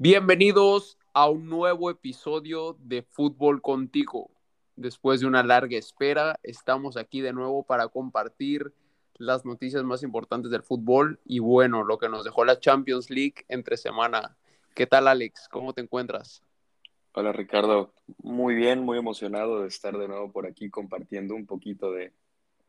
[0.00, 4.30] Bienvenidos a un nuevo episodio de Fútbol Contigo.
[4.76, 8.72] Después de una larga espera, estamos aquí de nuevo para compartir
[9.14, 13.44] las noticias más importantes del fútbol y bueno, lo que nos dejó la Champions League
[13.48, 14.36] entre semana.
[14.76, 15.48] ¿Qué tal Alex?
[15.50, 16.44] ¿Cómo te encuentras?
[17.14, 17.92] Hola Ricardo,
[18.22, 22.12] muy bien, muy emocionado de estar de nuevo por aquí compartiendo un poquito de,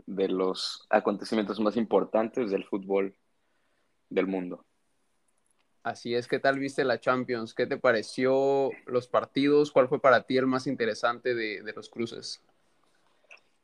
[0.07, 3.15] de los acontecimientos más importantes del fútbol
[4.09, 4.65] del mundo.
[5.83, 7.53] Así es, ¿qué tal viste la Champions?
[7.53, 9.71] ¿Qué te pareció los partidos?
[9.71, 12.41] ¿Cuál fue para ti el más interesante de, los cruces?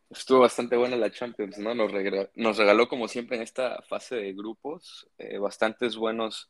[0.10, 1.76] Estuvo bastante buena la Champions, ¿no?
[1.76, 6.50] Nos, regaló, como siempre en esta fase de grupos eh, bastantes buenos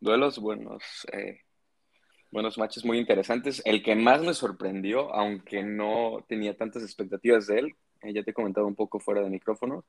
[0.00, 0.82] duelos, buenos,
[1.12, 1.42] eh,
[2.32, 3.62] buenos matches muy interesantes.
[3.64, 8.32] El que más me sorprendió, aunque no tenía tantas expectativas de él, eh, ya te
[8.32, 9.84] he comentado un poco fuera de micrófono,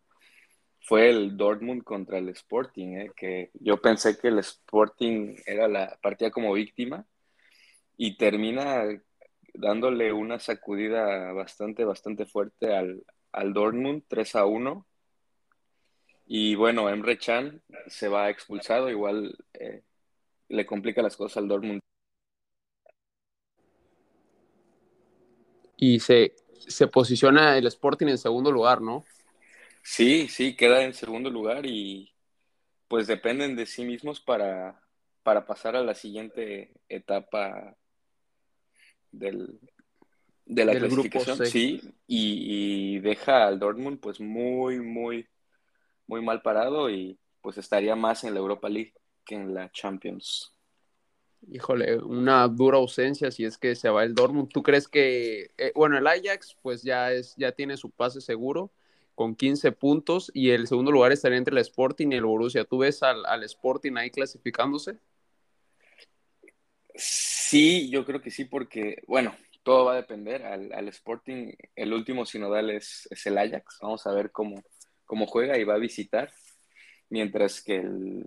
[0.85, 3.11] fue el Dortmund contra el Sporting, ¿eh?
[3.15, 7.07] que yo pensé que el Sporting era la partida como víctima
[7.97, 8.83] y termina
[9.55, 14.85] dándole una sacudida bastante, bastante fuerte al, al Dortmund, 3 a 1.
[16.27, 19.81] Y bueno, Emre Chan se va expulsado, igual eh,
[20.49, 21.79] le complica las cosas al Dortmund.
[25.77, 26.35] Y se,
[26.67, 29.03] se posiciona el Sporting en segundo lugar, ¿no?
[29.87, 32.11] Sí, sí, queda en segundo lugar y
[32.87, 34.81] pues dependen de sí mismos para,
[35.21, 37.77] para pasar a la siguiente etapa
[39.11, 39.59] del,
[40.43, 45.27] de la clasificación, sí, y, deja al Dortmund pues muy, muy,
[46.07, 50.51] muy mal parado y pues estaría más en la Europa League que en la Champions.
[51.47, 54.49] Híjole, una dura ausencia si es que se va el Dortmund.
[54.51, 58.71] ¿Tú crees que, eh, bueno, el Ajax pues ya, es, ya tiene su pase seguro?
[59.15, 62.65] Con 15 puntos y el segundo lugar estaría entre el Sporting y el Borussia.
[62.65, 64.97] ¿Tú ves al, Sporting ahí clasificándose?
[66.93, 70.43] Sí, yo creo que sí, porque, bueno, todo va a depender.
[70.43, 73.79] Al, Sporting, el último sinodal es, es, el Ajax.
[73.81, 74.61] Vamos a ver cómo,
[75.05, 76.31] cómo juega y va a visitar.
[77.09, 78.25] Mientras que el,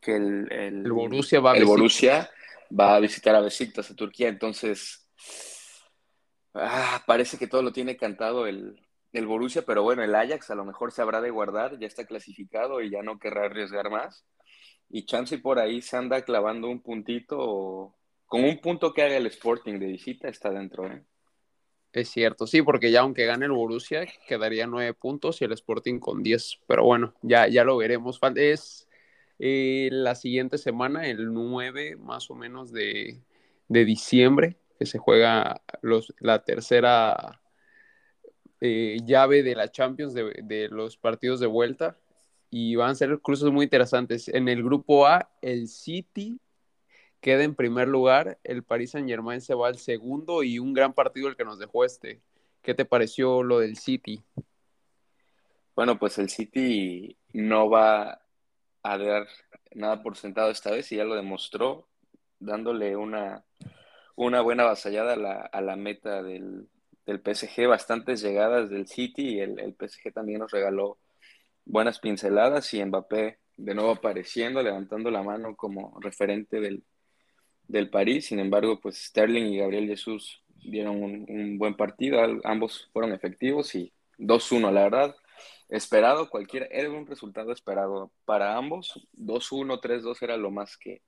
[0.00, 2.30] que el, el, Borussia, va a, el Borussia
[2.78, 4.28] va a visitar a Besiktas, a Turquía.
[4.28, 5.08] Entonces,
[6.52, 8.78] ah, parece que todo lo tiene cantado el,
[9.12, 12.06] el Borussia, pero bueno, el Ajax a lo mejor se habrá de guardar, ya está
[12.06, 14.24] clasificado y ya no querrá arriesgar más.
[14.90, 17.94] Y Chance por ahí se anda clavando un puntito,
[18.26, 20.86] con un punto que haga el Sporting de visita, está dentro.
[20.86, 21.02] ¿eh?
[21.92, 25.98] Es cierto, sí, porque ya aunque gane el Borussia, quedaría nueve puntos y el Sporting
[25.98, 26.58] con diez.
[26.66, 28.18] Pero bueno, ya, ya lo veremos.
[28.36, 28.88] Es
[29.38, 33.22] eh, la siguiente semana, el 9 más o menos de,
[33.68, 37.40] de diciembre, que se juega los, la tercera
[38.60, 41.96] eh, llave de la Champions de, los partidos de vuelta
[42.50, 44.28] y van a ser cruces muy interesantes.
[44.28, 46.40] En el grupo A, el City
[47.20, 50.92] queda en primer lugar, el Paris Saint Germain se va al segundo y un gran
[50.92, 52.20] partido el que nos dejó este.
[52.62, 54.22] ¿Qué te pareció lo del City?
[55.76, 58.20] Bueno, pues el City no va
[58.82, 59.28] a dar
[59.72, 61.86] nada por sentado esta vez y ya lo demostró
[62.40, 63.44] dándole una,
[64.16, 66.68] una buena avasallada a la meta del,
[67.08, 70.98] del PSG, bastantes llegadas del City y el, PSG también nos regaló
[71.64, 76.84] buenas pinceladas y Mbappé de nuevo apareciendo, levantando la mano como referente del,
[77.66, 78.26] del París.
[78.26, 83.90] Sin embargo, pues Sterling y Gabriel Jesús dieron un, buen partido, ambos fueron efectivos y
[84.18, 85.16] 2-1, la verdad.
[85.70, 89.08] Esperado, cualquier, era un resultado esperado para ambos.
[89.16, 91.00] 2-1, 3-2 era lo más que,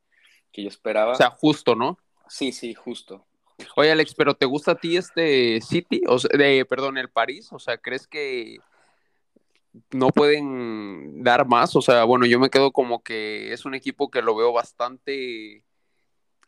[0.50, 1.12] que yo esperaba.
[1.12, 1.98] O sea, justo, ¿no?
[2.26, 3.26] Sí, sí, justo.
[3.76, 6.02] Oye, Alex, ¿pero te gusta a ti este City?
[6.06, 7.52] O de, perdón, el París.
[7.52, 8.58] O sea, ¿crees que
[9.92, 11.76] no pueden dar más?
[11.76, 15.62] O sea, bueno, yo me quedo como que es un equipo que lo veo bastante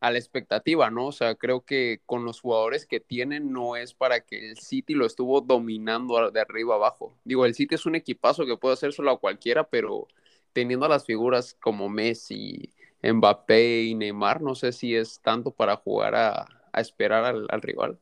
[0.00, 1.06] a la expectativa, ¿no?
[1.06, 4.94] O sea, creo que con los jugadores que tienen no es para que el City
[4.94, 7.16] lo estuvo dominando de arriba abajo.
[7.24, 10.08] Digo, el City es un equipazo que puede hacer solo a cualquiera, pero
[10.52, 16.16] teniendo las figuras como Messi, Mbappé y Neymar, no sé si es tanto para jugar
[16.16, 17.98] a, a esperar al, rival.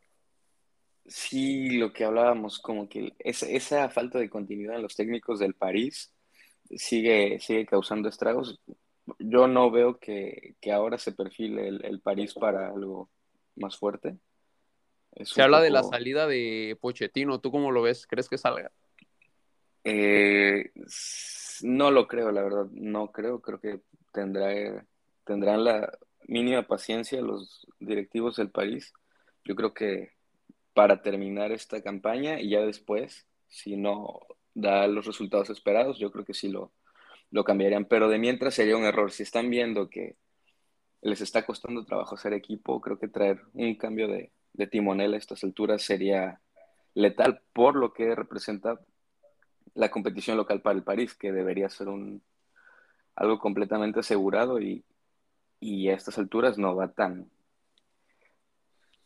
[1.06, 6.12] Sí, lo que hablábamos, como que esa, falta de continuidad en los técnicos del París
[6.70, 8.60] sigue, sigue causando estragos.
[9.18, 13.10] Yo no veo que, ahora se perfile el, París para algo
[13.56, 14.16] más fuerte.
[15.22, 18.06] se habla de la salida de Pochettino, ¿tú cómo lo ves?
[18.06, 18.70] ¿Crees que salga?
[19.82, 20.70] Eh,
[21.62, 23.80] no lo creo, la verdad, no creo, creo que
[24.12, 24.84] tendrá,
[25.24, 25.90] tendrán la,
[26.30, 28.94] mínima paciencia los directivos del país.
[29.44, 30.12] Yo creo que
[30.72, 34.20] para terminar esta campaña y ya después, si no
[34.54, 36.72] da los resultados esperados, yo creo que sí lo,
[37.30, 37.84] lo cambiarían.
[37.84, 39.10] Pero de mientras sería un error.
[39.10, 40.16] Si están viendo que,
[41.02, 42.80] les está costando trabajo hacer equipo.
[42.80, 46.40] Creo que traer un cambio de, de timonel a estas alturas sería
[46.94, 48.80] letal por lo que representa
[49.74, 52.22] la competición local para el París, que debería ser un
[53.16, 54.84] algo completamente asegurado y,
[55.60, 57.30] y a estas alturas no va tan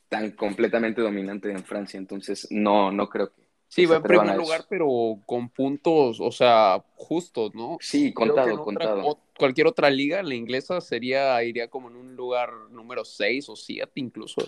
[0.09, 4.67] tan completamente dominante en Francia, entonces no no creo que Sí, va en primer lugar,
[4.69, 7.77] pero con puntos, o sea, justos, ¿no?
[7.81, 9.19] Sí, contado, contado.
[9.37, 13.91] cualquier otra liga, la inglesa, sería, iría como en un lugar número 6 o 7
[13.97, 14.43] incluso.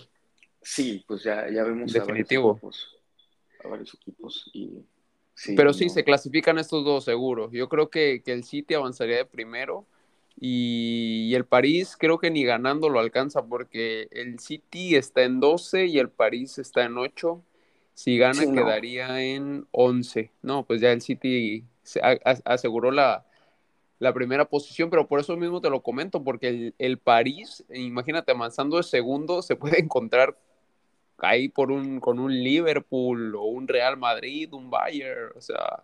[0.61, 2.57] Sí, pues ya, ya vemos Definitivo.
[3.65, 4.85] a varios equipos, y
[5.55, 7.51] pero sí, se clasifican estos dos seguros.
[7.51, 9.85] Yo creo que, el City avanzaría de primero
[10.39, 15.87] y, el París creo que ni ganando lo alcanza porque el City está en 12
[15.87, 17.41] y el París está en 8.
[17.93, 20.31] Si gana quedaría en 11.
[20.43, 21.63] No, pues ya el City
[22.45, 23.25] aseguró la,
[24.13, 28.77] primera posición, pero por eso mismo te lo comento, porque el, el París, imagínate, avanzando
[28.77, 30.37] de segundo, se puede encontrar
[31.17, 35.83] ahí por un, con un Liverpool o un Real Madrid, un Bayern, o sea,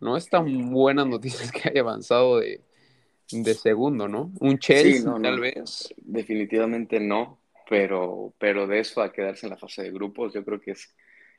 [0.00, 2.60] no es tan buenas noticias que haya avanzado de,
[3.28, 4.32] segundo, ¿no?
[4.40, 5.94] Un Chelsea, tal vez.
[5.96, 10.60] Definitivamente no, pero, pero de eso a quedarse en la fase de grupos, yo creo
[10.60, 10.94] que es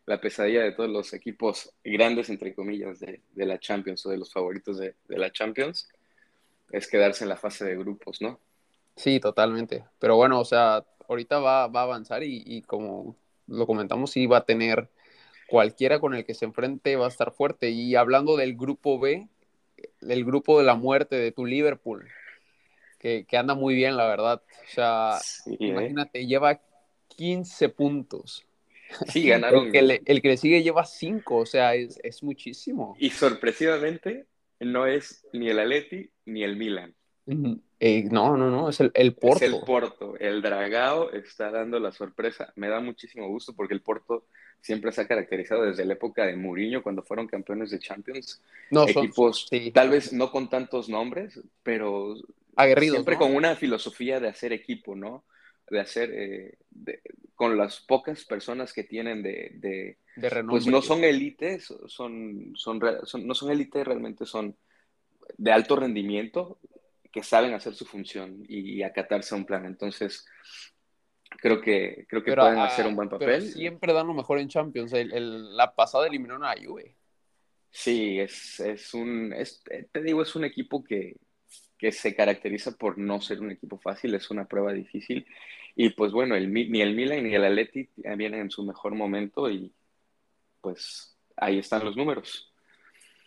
[0.06, 4.32] la pesadilla de todos los equipos grandes, entre comillas, de, la Champions o de los
[4.32, 5.88] favoritos de, de, la Champions,
[6.72, 8.40] es quedarse en la fase de grupos, ¿no?
[8.96, 9.86] Sí, totalmente.
[9.98, 13.16] Pero bueno, o sea, ahorita va, va a avanzar y, como
[13.48, 14.90] lo comentamos, sí va a tener
[15.48, 17.72] cualquiera con el que se enfrente va a estar fuerte.
[17.72, 19.28] Y hablando del grupo B,
[20.02, 22.08] el grupo de la muerte de tu Liverpool,
[23.00, 24.42] que, anda muy bien, la verdad.
[24.46, 25.56] O sea, ¿eh?
[25.60, 26.60] imagínate, lleva
[27.16, 28.46] 15 puntos.
[29.08, 29.68] Sí, ganaron.
[29.68, 32.96] El que, le, el que le sigue lleva 5, o sea, es, es, muchísimo.
[32.98, 34.26] Y sorpresivamente
[34.60, 36.96] no es ni el Atleti ni el Milan.
[37.80, 39.46] Eh, no, no, no, es el, el, Porto.
[39.46, 40.18] Es el Porto.
[40.18, 42.52] El Dragao está dando la sorpresa.
[42.56, 44.26] Me da muchísimo gusto porque el Porto
[44.62, 48.42] siempre se ha caracterizado desde la época de Mourinho, cuando fueron campeones de Champions.
[48.72, 52.16] No, Equipos, tal vez no con tantos nombres, pero
[52.56, 52.96] aguerridos.
[52.96, 55.24] Siempre con una filosofía de hacer equipo, ¿no?
[55.70, 56.58] De hacer, eh,
[57.36, 59.98] con las pocas personas que tienen de, de,
[60.48, 64.56] Pues no son élites, son, son, son, no son élites, realmente son
[65.38, 66.58] de alto rendimiento,
[67.12, 69.66] que saben hacer su función y, acatarse a un plan.
[69.66, 70.26] Entonces,
[71.42, 73.42] creo que, creo que pueden hacer un buen papel.
[73.44, 74.94] siempre dan lo mejor en Champions.
[74.94, 76.96] la pasada eliminaron a Juve.
[77.72, 79.34] Sí, es, es un,
[79.92, 81.18] te digo, es un equipo que,
[81.78, 85.26] que se caracteriza por no ser un equipo fácil, es una prueba difícil.
[85.76, 89.50] Y pues bueno, el, ni el Milan ni el Atleti vienen en su mejor momento
[89.50, 89.72] y
[90.62, 92.52] pues ahí están los números.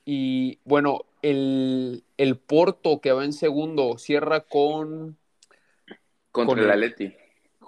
[0.04, 2.02] Y bueno, el,
[2.46, 5.16] Porto que va en segundo cierra con.
[6.30, 7.14] Contra el Atleti.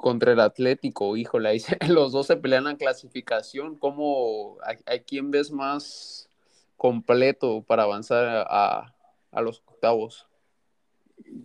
[0.05, 1.57] Contra el Atlético, híjole,
[1.89, 3.79] los dos se pelean en clasificación.
[3.79, 6.29] ¿Cómo, a, quién ves más
[6.77, 8.93] completo para avanzar a,
[9.41, 10.29] los octavos?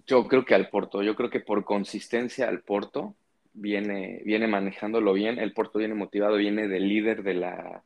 [0.06, 3.16] Yo creo que al Porto, yo creo que por consistencia al Porto
[3.54, 7.86] viene, viene manejándolo bien, el Porto viene motivado, viene del líder de la,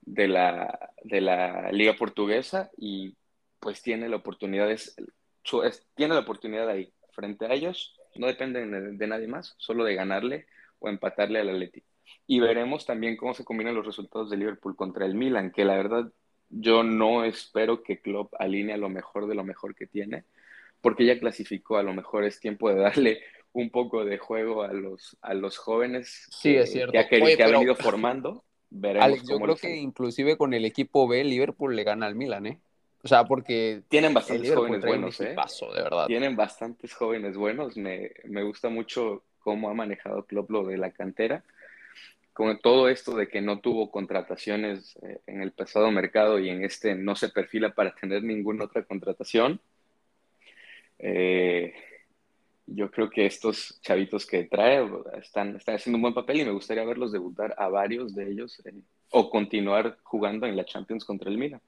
[0.00, 3.14] de la, de la liga portuguesa y
[3.60, 4.76] pues tiene la oportunidad,
[5.94, 10.46] tiene la oportunidad ahí frente a ellos, no dependen de, nadie más, solo de ganarle
[10.78, 11.82] o empatarle al Atleti.
[12.26, 15.76] Y veremos también cómo se combinan los resultados de Liverpool contra el Milan, que la
[15.76, 16.10] verdad
[16.50, 20.24] yo no espero que Klopp alinee lo mejor de lo mejor que tiene,
[20.80, 23.20] porque ya clasificó, a lo mejor es tiempo de darle
[23.52, 26.92] un poco de juego a los, a los jóvenes sí, es cierto.
[26.92, 31.74] que, ha, ha venido formando Alex, yo creo que inclusive con el equipo B, Liverpool
[31.74, 32.60] le gana al Milan, ¿eh?
[33.02, 33.82] O sea, porque...
[33.88, 35.32] Tienen bastantes jóvenes buenos, ¿eh?
[35.34, 36.06] Paso, de verdad.
[36.06, 37.76] Tienen bastantes jóvenes buenos.
[37.76, 41.44] Me, me gusta mucho cómo ha manejado Klopp lo de la cantera.
[42.32, 46.64] Con todo esto de que no tuvo contrataciones eh, en el pasado mercado y en
[46.64, 49.60] este no se perfila para tener ninguna otra contratación.
[50.98, 51.74] Eh,
[52.66, 54.86] yo creo que estos chavitos que trae
[55.20, 58.62] están, están haciendo un buen papel y me gustaría verlos debutar a varios de ellos
[59.10, 61.62] o continuar jugando en la Champions contra el Milan.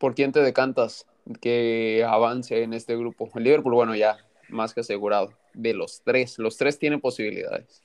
[0.00, 1.06] ¿Por quién te decantas
[1.42, 3.28] que avance en este grupo?
[3.34, 4.16] El Liverpool, bueno, ya
[4.48, 5.34] más que asegurado.
[5.52, 7.82] De los tres, los tres tienen posibilidades.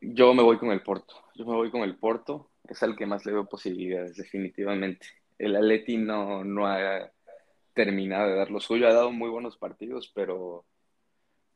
[0.00, 1.14] Yo me voy con el Porto.
[1.36, 2.50] Yo me voy con el Porto.
[2.68, 5.06] Es el que más le veo posibilidades, definitivamente.
[5.38, 7.08] El Atleti no, no ha
[7.72, 8.88] terminado de dar lo suyo.
[8.88, 10.64] Ha dado muy buenos partidos, pero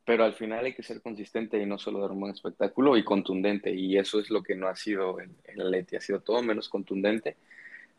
[0.05, 3.03] pero al final hay que ser consistente y no solo dar un buen espectáculo y
[3.05, 6.41] contundente, y eso es lo que no ha sido el, el Atleti, ha sido todo
[6.43, 7.37] menos contundente.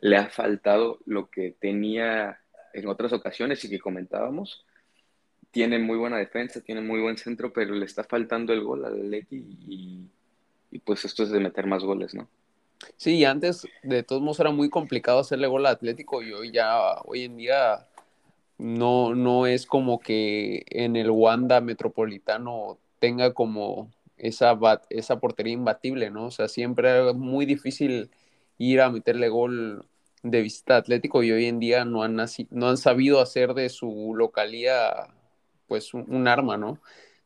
[0.01, 2.39] Le ha faltado lo que tenía
[2.73, 4.65] en otras ocasiones y que comentábamos.
[5.51, 8.95] tiene muy buena defensa, tiene muy buen centro, pero le está faltando el gol al
[8.95, 10.09] Atleti y,
[10.71, 12.27] y pues esto es de meter más goles, ¿no?
[12.97, 16.95] Sí, antes de todos modos era muy complicado hacerle gol al Atlético y hoy ya,
[17.05, 17.87] hoy en día
[18.57, 24.57] no, no es como que en el Wanda Metropolitano tenga como esa,
[24.89, 26.25] esa portería imbatible, ¿no?
[26.25, 28.09] O sea, siempre era muy difícil
[28.57, 29.85] ir a meterle gol
[30.23, 32.17] de visita Atlético y hoy en día no han,
[32.49, 35.07] no han sabido hacer de su localía
[35.67, 36.79] pues un, arma, ¿no?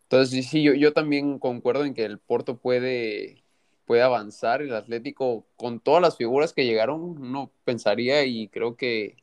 [0.03, 3.43] Entonces sí, yo, yo también concuerdo en que el Porto puede,
[3.86, 9.17] puede avanzar, el Atlético con todas las figuras que llegaron, uno pensaría y creo que,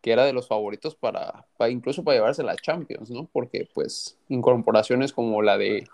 [0.00, 3.28] que era de los favoritos para, incluso para llevarse la Champions, ¿no?
[3.32, 5.88] Porque pues incorporaciones como la de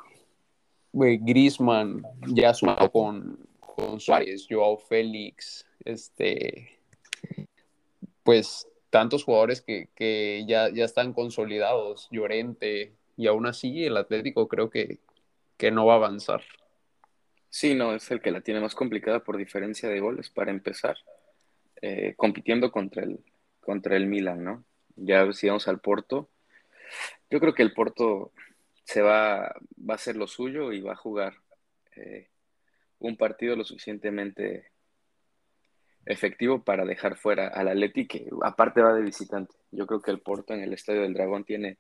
[0.92, 3.38] Grisman ya sumado con,
[3.74, 6.78] con Suárez, Joao Félix, este,
[8.22, 14.70] pues tantos jugadores que, ya, ya, están consolidados, Llorente, y aún así el Atlético creo
[14.70, 15.00] que,
[15.56, 16.42] que, no va a avanzar.
[17.50, 20.96] Sí, no, es el que la tiene más complicada por diferencia de goles para empezar,
[21.82, 23.18] eh, compitiendo contra el,
[23.60, 24.64] contra el Milan, ¿no?
[24.94, 26.28] Ya si vamos al Porto,
[27.28, 28.30] yo creo que el Porto
[28.84, 31.34] se va, va a hacer lo suyo y va a jugar
[31.96, 32.28] eh,
[32.98, 34.70] un partido lo suficientemente
[36.06, 39.54] efectivo para dejar fuera al Atleti, que aparte va de visitante.
[39.70, 41.78] Yo creo que el Porto en el Estadio del Dragón tiene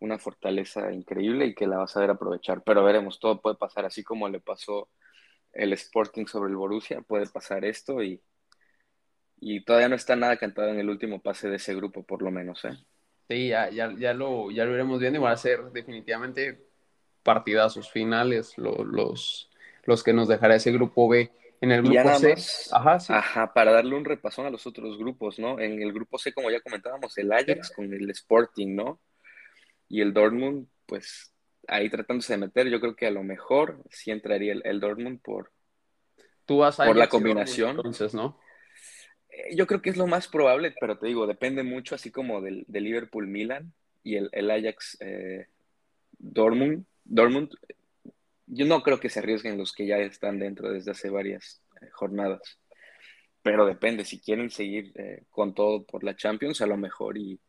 [0.00, 2.62] una fortaleza increíble y que la va a saber aprovechar.
[2.64, 4.88] Pero veremos, todo puede pasar, así como le pasó
[5.52, 8.22] el Sporting sobre el Borussia, puede pasar esto y,
[9.40, 12.30] y todavía no está nada cantado en el último pase de ese grupo, por lo
[12.30, 12.64] menos.
[12.64, 12.76] ¿eh?
[13.28, 16.66] Sí, ya, ya, ya, lo, ya lo iremos viendo y van a ser definitivamente
[17.22, 19.47] partidazos finales los, los
[19.96, 21.30] que nos dejará ese grupo B.
[21.60, 22.34] En el grupo C,
[22.70, 23.12] ajá, sí.
[23.12, 25.58] ajá, para darle un repasón a los otros grupos, ¿no?
[25.58, 29.00] En el grupo C, como ya comentábamos, el Ajax con el Sporting, ¿no?
[29.88, 31.34] Y el Dortmund, pues
[31.66, 35.50] ahí tratándose de meter, yo creo que a lo mejor sí entraría el, Dortmund por,
[36.44, 37.76] Tú vas por la combinación.
[37.76, 38.38] entonces, ¿no?
[39.30, 42.40] Eh, yo creo que es lo más probable, pero te digo, depende mucho, así como
[42.40, 43.72] del, Liverpool-Milan
[44.04, 45.46] y el, Ajax eh,
[46.18, 46.84] Dortmund.
[47.04, 47.50] Dortmund
[48.48, 51.88] yo no creo que se arriesguen los que ya están dentro desde hace varias eh,
[51.92, 52.58] jornadas.
[53.42, 57.40] Pero depende, si quieren seguir eh, con todo por la Champions, a lo mejor y,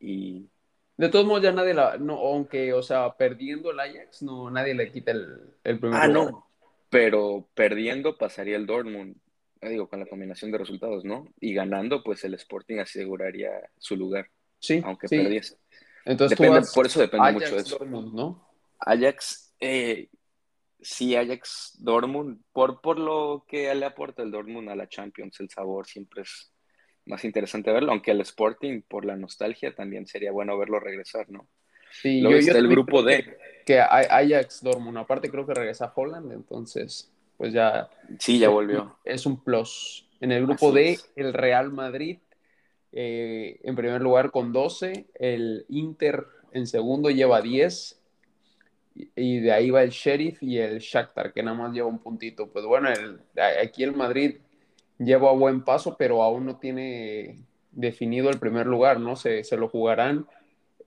[0.00, 0.48] y...
[0.96, 1.96] De todos modos, ya nadie la.
[1.96, 6.08] No, aunque, o sea, perdiendo el Ajax, no, nadie le quita el, el primer Ah,
[6.08, 6.48] no.
[6.90, 9.14] Pero perdiendo pasaría el Dortmund,
[9.62, 11.32] digo, con la combinación de resultados, ¿no?
[11.38, 14.28] Y ganando, pues el Sporting aseguraría su lugar.
[14.58, 14.82] Sí.
[14.84, 15.58] Aunque perdiese.
[16.04, 16.36] Entonces,
[16.74, 17.78] por eso depende mucho de eso.
[17.78, 18.48] Dortmund, ¿no?
[18.80, 20.08] Ajax eh,
[20.80, 25.50] sí, Ajax Dortmund, por, por lo que le aporta el Dortmund a la Champions, el
[25.50, 26.52] sabor siempre es
[27.06, 31.48] más interesante verlo, aunque el Sporting, por la nostalgia, también sería bueno verlo regresar, ¿no?
[31.90, 33.36] Sí, yo, está el grupo D.
[33.64, 37.88] Que, Ajax Dortmund, aparte creo que regresa a Holland, entonces, pues ya.
[38.18, 38.98] Sí, ya volvió.
[39.04, 40.06] Es un plus.
[40.20, 42.18] En el grupo D, el Real Madrid,
[42.92, 47.97] eh, en primer lugar con 12, el Inter en segundo lleva 10,
[49.14, 52.48] y de ahí va el Sheriff y el Shakhtar, que nada más lleva un puntito.
[52.48, 52.88] Pues bueno,
[53.62, 54.36] aquí el Madrid
[54.98, 57.36] lleva buen paso, pero aún no tiene
[57.70, 59.14] definido el primer lugar, ¿no?
[59.16, 60.26] Se, se lo jugarán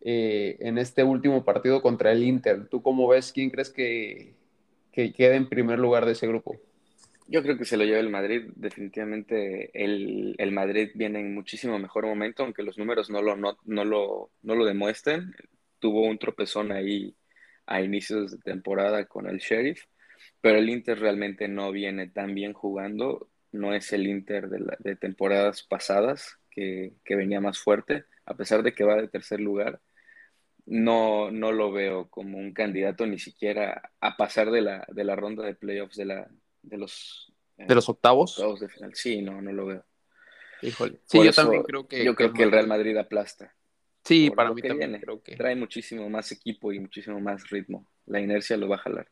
[0.01, 2.67] eh, en este último partido contra el Inter.
[2.67, 3.31] ¿Tú cómo ves?
[3.31, 4.33] ¿Quién crees que,
[4.91, 6.57] que quede en primer lugar de ese grupo?
[7.27, 8.51] Yo creo que se lo lleva el Madrid.
[8.55, 13.57] Definitivamente el, el Madrid viene en muchísimo mejor momento, aunque los números no lo, no,
[13.63, 15.33] no lo, no lo demuestren.
[15.79, 17.15] Tuvo un tropezón ahí
[17.65, 19.85] a inicios de temporada con el Sheriff,
[20.41, 25.63] pero el Inter realmente no viene tan bien jugando, no es el Inter de, temporadas
[25.63, 29.81] pasadas que, venía más fuerte, a pesar de que va de tercer lugar,
[30.65, 35.15] no, no lo veo como un candidato ni siquiera a pasar de la, de la
[35.15, 36.27] ronda de playoffs de, la,
[36.61, 37.33] de los...
[37.57, 38.41] Eh, ¿De los octavos?
[38.59, 38.91] de final.
[38.95, 39.85] Sí, no, no lo veo.
[40.61, 40.99] Híjole.
[41.05, 42.05] Sí, yo también creo que...
[42.05, 43.55] Yo creo que el Real Madrid aplasta.
[44.03, 47.85] Sí, para mí también creo que trae muchísimo más equipo y muchísimo más ritmo.
[48.05, 49.07] La inercia lo va a jalar.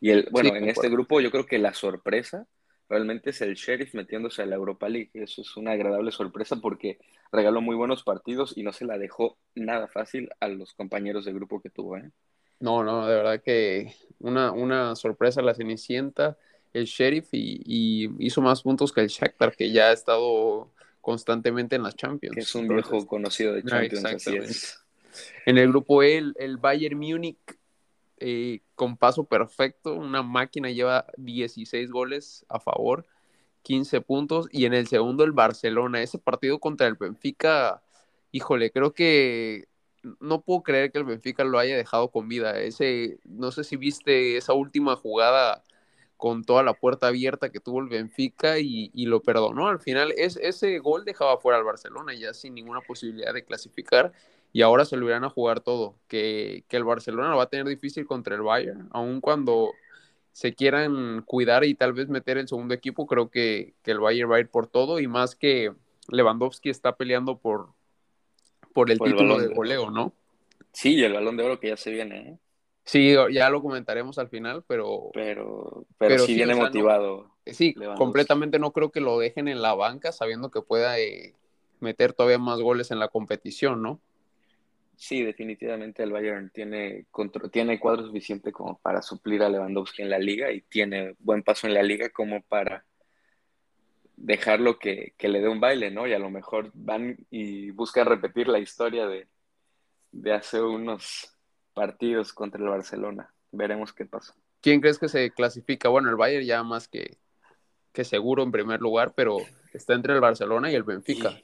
[0.00, 2.46] Y el, bueno, en este grupo yo creo que la sorpresa
[2.88, 5.10] realmente es el Sheriff metiéndose a la Europa League.
[5.14, 6.98] Eso es una agradable sorpresa porque
[7.30, 11.32] regaló muy buenos partidos y no se la dejó nada fácil a los compañeros de
[11.32, 11.98] grupo que tuvo.
[11.98, 12.10] ¿eh?
[12.58, 16.36] No, no, de verdad que una, una sorpresa la Cenicienta,
[16.72, 21.76] el Sheriff y, y hizo más puntos que el Shakhtar, que ya ha estado constantemente
[21.76, 22.36] en las Champions.
[22.36, 24.78] es un viejo conocido de Champions,
[25.46, 27.38] En el grupo E, el, Bayern Múnich
[28.18, 33.06] eh, con paso perfecto, una máquina lleva 16 goles a favor,
[33.62, 37.82] 15 puntos, y en el segundo el Barcelona, ese partido contra el Benfica,
[38.30, 39.68] híjole, creo que
[40.18, 42.58] no puedo creer que el Benfica lo haya dejado con vida.
[42.58, 45.62] Ese, no sé si viste esa última jugada
[46.20, 49.68] con toda la puerta abierta que tuvo el Benfica y, lo perdonó.
[49.68, 54.12] Al final, es, ese gol dejaba fuera al Barcelona ya sin ninguna posibilidad de clasificar
[54.52, 55.96] y ahora se lo irán a jugar todo.
[56.08, 59.72] Que, que el Barcelona lo va a tener difícil contra el Bayern, aun cuando
[60.32, 64.30] se quieran cuidar y tal vez meter el segundo equipo, creo que, que el Bayern
[64.30, 65.72] va a ir por todo y más que
[66.08, 67.70] Lewandowski está peleando por,
[68.74, 70.12] por el título de goleo, ¿no?
[70.72, 72.38] Sí, y el balón de oro que ya se viene, ¿eh?
[72.84, 75.10] Sí, ya lo comentaremos al final, pero.
[75.12, 77.30] Pero, pero, sí viene motivado.
[77.46, 81.34] sí, completamente no creo que lo dejen en la banca sabiendo que pueda eh,
[81.80, 84.00] meter todavía más goles en la competición, ¿no?
[84.96, 87.06] Sí, definitivamente el Bayern tiene,
[87.50, 91.66] tiene cuadro suficiente como para suplir a Lewandowski en la liga y tiene buen paso
[91.66, 92.84] en la liga como para
[94.16, 96.06] dejarlo que, que le dé un baile, ¿no?
[96.06, 99.26] Y a lo mejor van y buscan repetir la historia de,
[100.12, 101.34] de hace unos
[101.74, 103.32] partidos contra el Barcelona.
[103.52, 104.34] Veremos qué pasa.
[104.60, 105.88] ¿Quién crees que se clasifica?
[105.88, 107.16] Bueno, el Bayern ya más que,
[107.92, 109.38] que seguro en primer lugar, pero
[109.72, 111.38] está entre el Barcelona y el Benfica.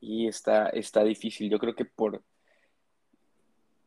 [0.00, 1.50] Y, está, está difícil.
[1.50, 2.22] Yo creo que por...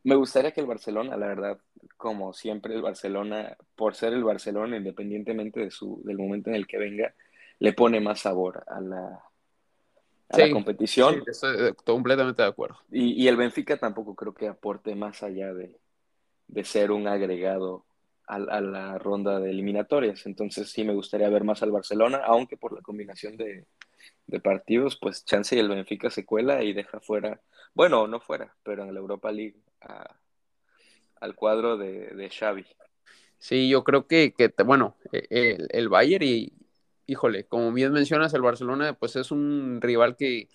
[0.04, 1.60] Me gustaría que el Barcelona, la verdad,
[1.96, 6.68] como siempre el Barcelona, por ser el Barcelona, independientemente de su, del momento en el
[6.68, 7.13] que venga,
[7.60, 9.24] le pone más sabor a la,
[10.34, 11.24] a la competición.
[11.25, 12.78] Sí, estoy completamente de acuerdo.
[12.92, 15.80] Y, y, el Benfica tampoco creo que aporte más allá de,
[16.48, 17.86] de ser un agregado
[18.28, 20.25] a, la ronda de eliminatorias.
[20.25, 23.66] Entonces sí me gustaría ver más al Barcelona, aunque por la combinación de,
[24.42, 27.40] partidos, pues Chance y el Benfica se cuela y deja fuera,
[27.74, 29.58] bueno, no fuera, pero en la Europa League
[31.20, 32.66] al cuadro de, de, Xavi.
[33.38, 36.52] Sí, yo creo que, que bueno, e, el, el Bayern y,
[37.08, 40.50] híjole, como bien mencionas, el Barcelona, pues es un rival que,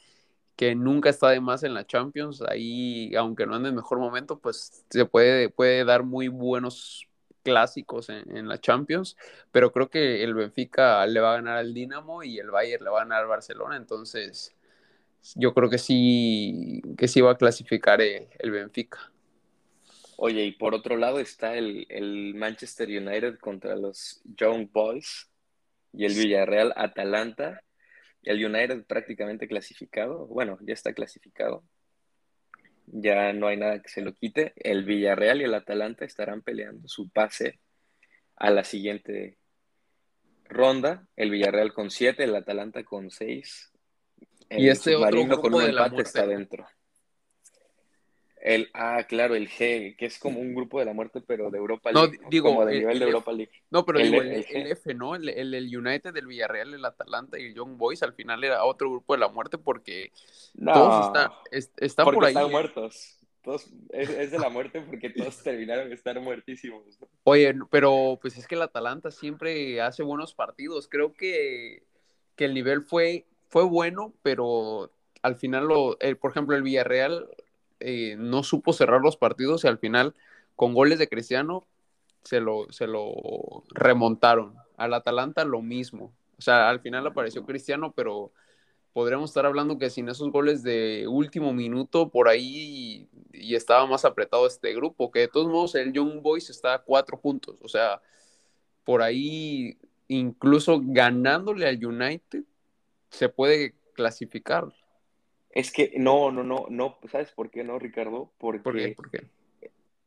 [0.56, 2.42] que nunca está de más en la Champions.
[2.42, 7.08] Ahí, aunque no ande en mejor momento, pues se puede, puede dar muy buenos
[7.42, 9.16] clásicos en, la Champions,
[9.52, 12.90] pero creo que el Benfica le va a ganar al Dinamo y el Bayern le
[12.90, 14.54] va a ganar al Barcelona, entonces
[15.34, 19.12] yo creo que sí, que sí va a clasificar el, Benfica.
[20.18, 25.30] Oye, y por otro lado está el, el Manchester United contra los Young Boys
[25.98, 27.60] y el Villarreal Atalanta
[28.22, 31.64] el United prácticamente clasificado, bueno, ya está clasificado.
[32.86, 34.52] Ya no hay nada que se lo quite.
[34.56, 37.58] El Villarreal y el Atalanta estarán peleando su pase
[38.36, 39.38] a la siguiente
[40.44, 41.06] ronda.
[41.16, 43.72] El Villarreal con 7, el Atalanta con 6.
[44.50, 46.64] Y este otro grupo con un empate está dentro.
[48.40, 51.58] El, ah, claro, el G, que es como un grupo de la muerte, pero de
[51.58, 52.18] Europa League.
[52.22, 53.50] No, digo, como de nivel de Europa League.
[53.70, 55.14] No, pero el, digo, el, F, ¿no?
[55.16, 58.90] El, el, United, el Villarreal, el Atalanta y el Young Boys al final era otro
[58.90, 60.12] grupo de la muerte porque
[60.56, 61.12] todos
[61.80, 62.34] están por ahí.
[62.34, 63.14] Están muertos.
[63.42, 66.82] Todos, es, de la muerte porque todos terminaron de estar muertísimos.
[67.24, 70.88] Oye, pero pues es que el Atalanta siempre hace buenos partidos.
[70.88, 71.82] Creo que,
[72.36, 77.28] que el nivel fue, fue bueno, pero al final, lo, por ejemplo, el Villarreal
[77.80, 80.14] eh, no supo cerrar los partidos y al final,
[80.56, 81.66] con goles de Cristiano,
[82.22, 84.54] se lo, se lo remontaron.
[84.76, 86.12] Al Atalanta lo mismo.
[86.38, 88.32] O sea, al final apareció Cristiano, pero
[88.92, 94.04] podríamos estar hablando que sin esos goles de último minuto por ahí y, estaba más
[94.04, 97.60] apretado este grupo, que de todos modos el Young Boys está a cuatro puntos.
[97.62, 98.00] O sea,
[98.84, 102.42] por ahí incluso ganándole al United
[103.10, 104.72] se puede clasificar.
[105.50, 108.30] Es que no, no, no, no, ¿sabes por qué no, Ricardo?
[108.38, 109.24] Porque ¿Por qué?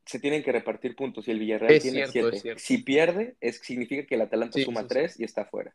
[0.05, 2.59] se tienen que repartir puntos y el Villarreal tiene siete.
[2.59, 5.73] Si pierde, es, significa que el Atalanta suma tres y está fuera.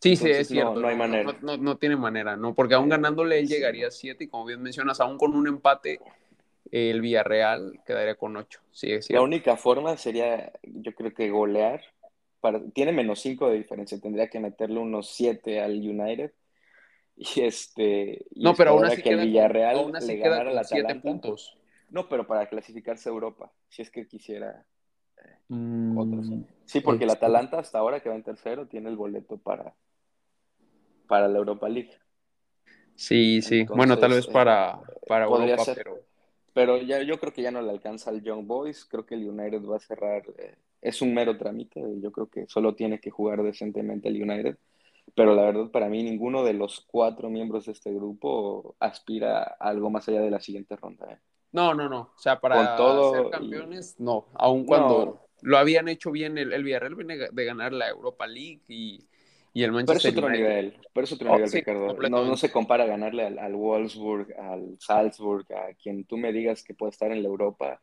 [0.00, 0.80] Sí, sí, es cierto.
[0.80, 1.36] No, hay manera.
[1.42, 2.54] No, tiene manera, ¿no?
[2.54, 6.00] Porque aún ganándole él llegaría a siete y como bien mencionas, aún con un empate,
[6.70, 8.60] el Villarreal quedaría con ocho.
[8.70, 11.82] Sí, es La única forma sería, yo creo que golear.
[12.40, 16.32] Para, tiene menos cinco de diferencia, tendría que meterle unos siete al United
[17.22, 18.26] y este.
[18.34, 21.56] no, pero aún así que el Villarreal aún así le ganara la siete puntos.
[21.90, 24.64] No, pero para clasificarse a Europa, si es que quisiera
[25.18, 27.26] eh, mm, Sí, porque el este.
[27.26, 29.74] Atalanta hasta ahora que va en tercero tiene el boleto para,
[31.06, 31.92] para la Europa League.
[32.94, 33.64] Sí, sí.
[33.64, 36.12] bueno, tal vez para, eh, para Europa, pero...
[36.54, 38.84] Pero ya, yo creo que ya no le alcanza al Young Boys.
[38.84, 40.22] Creo que el United va a cerrar.
[40.36, 41.82] Eh, es un mero trámite.
[42.02, 44.58] Yo creo que solo tiene que jugar decentemente el United
[45.14, 49.68] pero la verdad para mí ninguno de los cuatro miembros de este grupo aspira a
[49.68, 51.12] algo más allá de la siguiente ronda.
[51.12, 51.18] ¿eh?
[51.52, 52.00] No, no, no.
[52.16, 52.76] O sea, para
[53.10, 54.26] ser campeones, no.
[54.34, 58.62] Aun cuando lo habían hecho bien, el, el, Villarreal viene de ganar la Europa League
[58.68, 59.06] y
[59.52, 60.42] Y el Pero es Manchester otro United.
[60.48, 61.94] nivel, pero es otro Oh, nivel, sí, Ricardo.
[62.08, 66.62] No, no se compara ganarle al, al Wolfsburg, al Salzburg, a quien tú me digas
[66.64, 67.82] que puede estar en la Europa,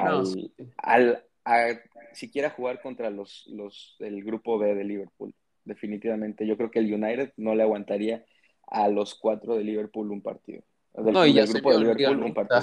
[0.00, 0.52] No, al, sí.
[0.78, 1.68] al a
[2.12, 5.34] siquiera jugar contra los, los del grupo B de Liverpool.
[5.66, 6.46] Definitivamente.
[6.46, 8.24] Yo creo que el United no le aguantaría
[8.68, 10.62] a los cuatro de Liverpool un partido.
[10.94, 12.62] Del, No, y ya del grupo de Liverpool un partido.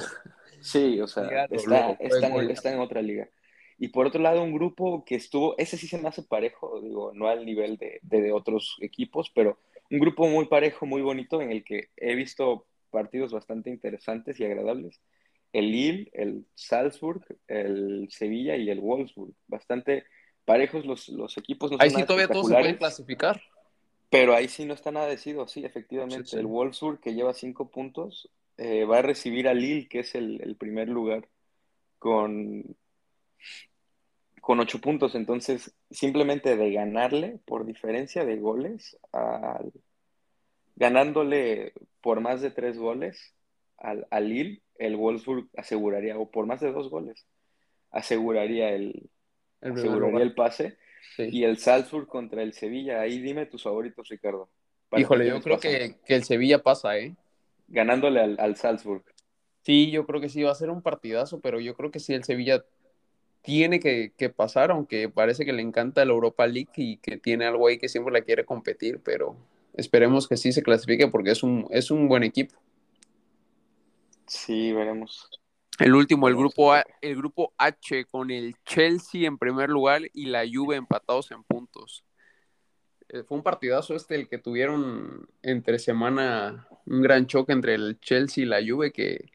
[0.61, 3.29] Sí, o sea, está, está, en, está en otra liga.
[3.77, 7.11] Y por otro lado, un grupo que estuvo, ese sí se me hace parejo, digo,
[7.13, 9.57] no al nivel de, de, de otros equipos, pero
[9.91, 14.45] un grupo muy parejo, muy bonito, en el que he visto partidos bastante interesantes y
[14.45, 15.01] agradables.
[15.51, 19.33] El Lille, el Salzburg, el Sevilla y el Wolfsburg.
[19.47, 20.05] Bastante
[20.45, 23.41] parejos los, los equipos, no Ahí son sí todavía todos se pueden clasificar.
[24.09, 26.25] pero ahí sí no está nada decidido, sí, efectivamente.
[26.25, 26.37] Sí, sí.
[26.37, 30.41] El Wolfsburg, que lleva cinco puntos, eh, va a recibir a Lille, que es el,
[30.41, 31.27] el primer lugar,
[31.99, 32.75] con,
[34.41, 35.15] con ocho puntos.
[35.15, 39.71] Entonces, simplemente de ganarle por diferencia de goles, al,
[40.75, 43.33] ganándole por más de tres goles
[43.77, 47.25] al, al Lille, el Wolfsburg aseguraría, o por más de dos goles,
[47.91, 49.09] aseguraría el,
[49.63, 50.77] El aseguraría el pase.
[51.15, 51.29] Sí.
[51.31, 53.01] Y el Salzburg contra el Sevilla.
[53.01, 54.49] Ahí dime tus favoritos, Ricardo.
[54.89, 57.15] ¿Para Híjole, yo creo que, que el Sevilla pasa, ¿eh?
[57.67, 59.03] Ganándole al, al Salzburg.
[59.63, 62.13] Sí, yo creo que sí va a ser un partidazo, pero yo creo que sí
[62.13, 62.65] el Sevilla
[63.41, 67.45] tiene que, que pasar, aunque parece que le encanta la Europa League y que tiene
[67.45, 69.35] algo ahí que siempre la quiere competir, pero
[69.73, 72.55] esperemos que sí se clasifique porque es un, es un buen equipo.
[74.27, 75.29] Sí, veremos.
[75.79, 80.27] El último, el grupo, A- el grupo H con el Chelsea en primer lugar y
[80.27, 82.03] la Juve empatados en puntos.
[83.09, 87.99] Eh, Fue un partidazo este el que tuvieron entre semana, un gran choque entre el
[87.99, 89.31] Chelsea y la Juve que,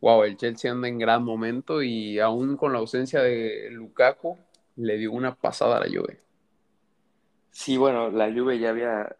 [0.00, 4.38] wow, el Chelsea anda en gran momento y aún con la ausencia de Lukaku
[4.76, 6.20] le dio una pasada a la Juve.
[7.50, 9.14] Sí, bueno, la Juve ya había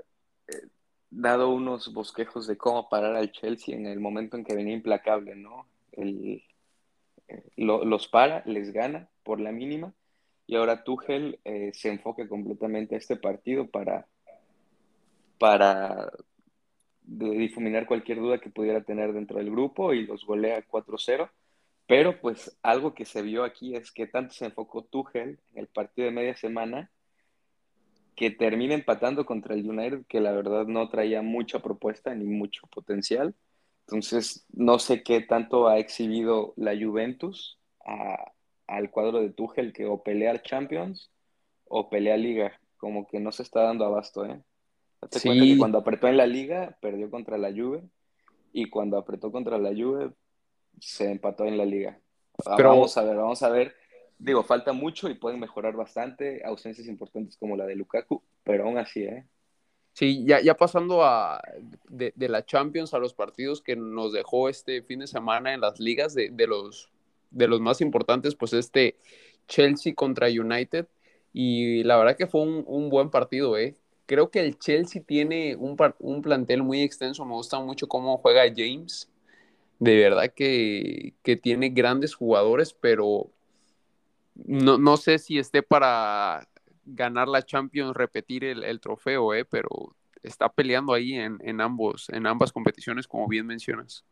[0.48, 0.68] eh,
[1.11, 5.35] dado unos bosquejos de cómo parar al Chelsea en el momento en que venía implacable,
[5.37, 5.66] ¿no?
[5.92, 6.42] El,
[7.57, 9.95] lo- los para, les gana por la mínima
[10.47, 14.07] y ahora Tuchel eh, se enfoca completamente a este partido para,
[15.38, 16.12] para
[17.03, 21.31] difuminar cualquier duda que pudiera tener dentro del grupo y los golea 4-0.
[21.87, 25.66] Pero pues algo que se vio aquí es que tanto se enfocó Tuchel en el
[25.68, 26.90] partido de media semana
[28.14, 32.66] que termina empatando contra el United, que la verdad no traía mucha propuesta ni mucho
[32.68, 33.35] potencial.
[33.92, 38.33] Entonces, no sé qué tanto ha exhibido la Juventus a-
[38.66, 41.11] al cuadro de Tuchel, que o pelea Champions
[41.68, 44.40] o pelea Liga, como que no se está dando abasto, ¿eh?
[45.00, 45.28] Date Sí.
[45.28, 47.83] cuenta que cuando apretó en la Liga, perdió contra la Juve,
[48.52, 50.12] y cuando apretó contra la Juve,
[50.81, 51.98] se empató en la Liga.
[52.46, 53.74] Ah, Pero- Vamos a ver, vamos a ver.
[54.18, 58.78] Digo, falta mucho y pueden mejorar bastante, ausencias importantes como la de Lukaku, pero aún
[58.78, 59.26] así, ¿eh?
[59.94, 61.40] Sí, ya, ya pasando a,
[61.88, 65.61] de, de la Champions a los partidos que nos dejó este fin de semana en
[65.61, 66.90] las ligas de, de los,
[67.31, 68.96] de los más importantes, pues este
[69.48, 70.87] Chelsea contra United.
[71.35, 73.76] Y la verdad que fue un, un buen partido, ¿eh?
[74.07, 77.24] Creo que el Chelsea tiene un, un plantel muy extenso.
[77.24, 79.11] Me gusta mucho cómo juega James.
[79.78, 83.31] De verdad que, que tiene grandes jugadores, pero
[84.35, 86.48] no, no sé si esté para
[86.85, 89.45] ganar la Champions, repetir el, trofeo, ¿eh?
[89.45, 89.68] pero
[90.23, 94.05] está peleando ahí en, en, ambos, en ambas competiciones, como bien mencionas.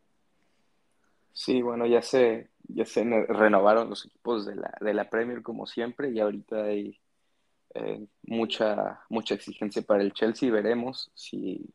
[1.33, 5.65] Sí, bueno, ya se, ya se renovaron los equipos de la, de la Premier como
[5.65, 6.99] siempre y ahorita hay
[7.73, 10.51] eh, mucha, mucha exigencia para el Chelsea.
[10.51, 11.73] Veremos si,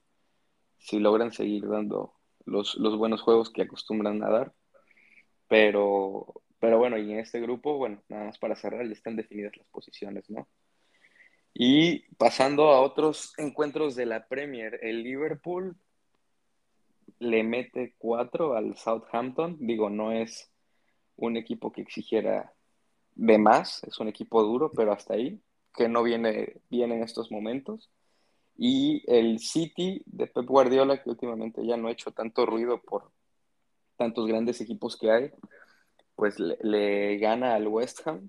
[0.79, 4.55] si logran seguir dando los, los buenos juegos que acostumbran a dar.
[5.49, 9.57] Pero, pero bueno, y en este grupo, bueno, nada más para cerrar, ya están definidas
[9.57, 10.49] las posiciones, ¿no?
[11.59, 15.75] Y pasando a otros encuentros de la Premier, el Liverpool
[17.19, 19.57] le mete cuatro al Southampton.
[19.59, 20.51] Digo, no es
[21.17, 22.53] un equipo que exigiera
[23.15, 25.41] de más, es un equipo duro, pero hasta ahí,
[25.75, 27.91] que no viene bien en estos momentos.
[28.59, 33.11] Y el City de Pep Guardiola, que últimamente ya no ha hecho tanto ruido por
[33.97, 35.31] tantos grandes equipos que hay,
[36.17, 38.29] pues le, le gana al West Ham,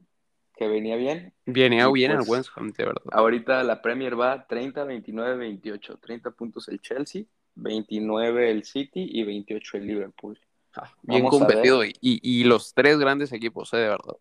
[0.58, 1.34] que venía bien.
[1.46, 3.04] Viene Y bien pues, el West Ham, de verdad.
[3.12, 5.98] Ahorita la Premier va 30, 29, 28.
[5.98, 7.24] 30 puntos el Chelsea,
[7.56, 10.40] 29 el City y 28 el Liverpool.
[10.76, 14.16] Ah, bien competido y, y, y los tres grandes equipos, eh, de verdad.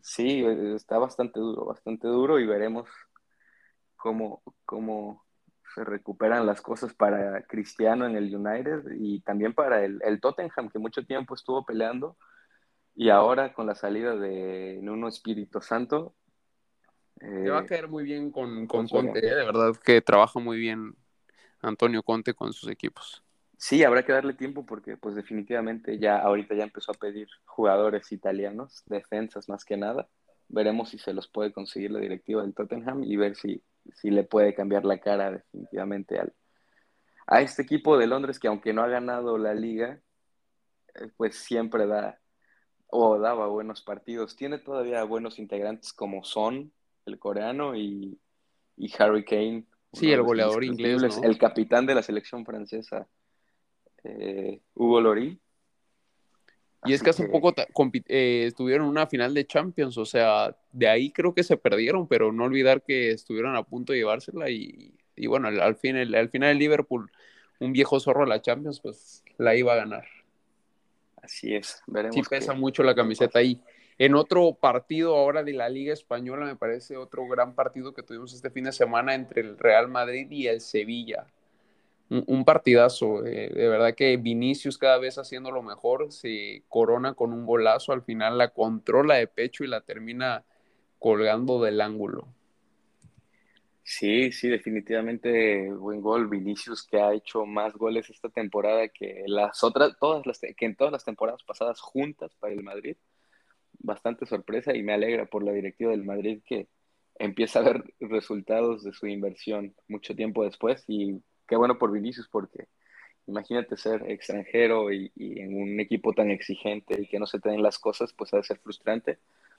[0.00, 2.88] Sí, está bastante duro, bastante duro y veremos
[3.96, 5.24] cómo, cómo
[5.74, 10.68] se recuperan las cosas para Cristiano en el United y también para el, el Tottenham,
[10.70, 12.16] que mucho tiempo estuvo peleando
[12.94, 16.14] y ahora con la salida de Nuno Espíritu Santo
[17.20, 19.34] Le va a caer muy bien con, con Conte, ¿eh?
[19.34, 20.94] de verdad que trabaja muy bien
[21.60, 23.22] Antonio Conte con sus equipos.
[23.56, 28.10] Sí, habrá que darle tiempo porque pues definitivamente ya ahorita ya empezó a pedir jugadores
[28.10, 30.08] italianos, defensas más que nada.
[30.48, 33.62] Veremos si se los puede conseguir la directiva del Tottenham y ver si,
[33.94, 36.34] si le puede cambiar la cara definitivamente al,
[37.28, 40.02] a este equipo de Londres que aunque no ha ganado la liga,
[40.96, 42.20] eh, pues siempre da
[42.94, 44.36] o daba buenos partidos.
[44.36, 46.70] Tiene todavía buenos integrantes como Son,
[47.06, 48.18] el coreano, y,
[48.76, 49.64] y Harry Kane.
[49.94, 51.18] Sí, el goleador inglés.
[51.22, 53.08] El capitán de la selección francesa,
[54.04, 55.40] eh, Hugo Lori.
[56.84, 57.54] Y es que hace poco
[58.08, 62.08] eh, estuvieron en una final de Champions, o sea, de ahí creo que se perdieron,
[62.08, 64.92] pero no olvidar que estuvieron a punto de llevársela y,
[65.28, 67.10] bueno, al, fin, al final el Liverpool,
[67.60, 70.04] un viejo zorro de la Champions, pues la iba a ganar.
[71.22, 72.14] Así es, veremos.
[72.14, 73.60] Sí pesa mucho la camiseta ahí.
[73.98, 78.34] En otro partido ahora de la Liga Española, me parece otro gran partido que tuvimos
[78.34, 81.26] este fin de semana entre el Real Madrid y el Sevilla
[82.26, 83.24] un, partidazo.
[83.24, 87.92] Eh, de verdad que Vinicius cada vez haciendo lo mejor, se corona con un golazo,
[87.92, 90.44] al final la controla de pecho y la termina
[90.98, 92.28] colgando del ángulo.
[93.84, 96.28] Sí, sí, definitivamente buen gol.
[96.28, 100.76] Vinicius que ha hecho más goles esta temporada que las otras, todas las que en
[100.76, 102.96] todas las temporadas pasadas juntas para el Madrid.
[103.78, 106.68] Bastante sorpresa y me alegra por la directiva del Madrid que
[107.18, 112.28] empieza a ver resultados de su inversión mucho tiempo después y qué bueno por Vinicius
[112.28, 112.68] porque
[113.26, 117.62] imagínate ser extranjero y, en un equipo tan exigente y que no se te den
[117.62, 119.18] las cosas, pues ha de ser frustrante.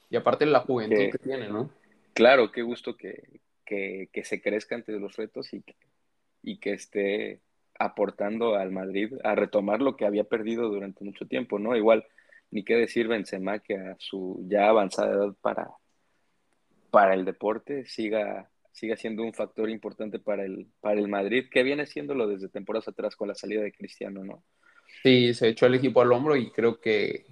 [0.10, 1.70] Y aparte la juventud que, tiene, ¿no?
[2.14, 5.76] Claro, qué gusto que, se crezca ante los retos y que,
[6.42, 7.42] y que esté
[7.80, 11.76] aportando al Madrid a retomar lo que había perdido durante mucho tiempo, ¿no?
[11.76, 12.06] Igual,
[12.52, 15.72] ni qué decir Benzema que a su ya avanzada edad para,
[16.92, 21.64] para el deporte siga siga siendo un factor importante para el, para el Madrid, que
[21.64, 24.44] viene siéndolo desde temporadas atrás con la salida de Cristiano, ¿no?
[25.04, 27.26] Sí, se echó el equipo al hombro y creo que,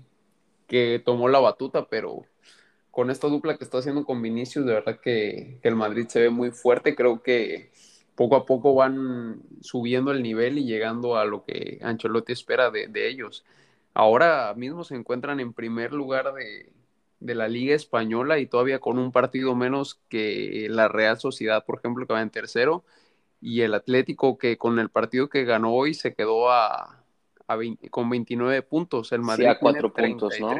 [0.68, 2.26] que tomó la batuta, pero
[2.92, 6.20] con esta dupla que está haciendo con Vinicius, de verdad que, que, el Madrid se
[6.22, 6.96] ve muy fuerte.
[6.96, 7.72] Creo que
[8.16, 12.88] poco a poco van subiendo el nivel y llegando a lo que Ancelotti espera de,
[12.88, 13.46] de ellos.
[13.94, 16.72] Ahora mismo se encuentran en primer lugar de,
[17.22, 21.80] de la Liga Española y todavía con un partido menos que la Real Sociedad, por
[21.80, 22.84] ejemplo, que va en tercero,
[23.40, 27.04] y el Atlético que con el partido que ganó hoy se quedó a,
[27.90, 29.12] con 29 puntos.
[29.12, 30.56] El Madrid sí, a cuatro puntos, ¿no?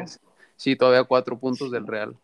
[0.62, 2.16] Sí, todavía cuatro puntos del Real.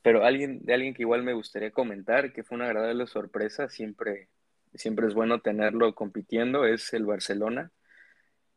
[0.00, 4.28] Pero alguien, de alguien que igual me gustaría comentar, que fue una agradable sorpresa, siempre,
[4.72, 7.72] siempre es bueno tenerlo compitiendo, es el Barcelona,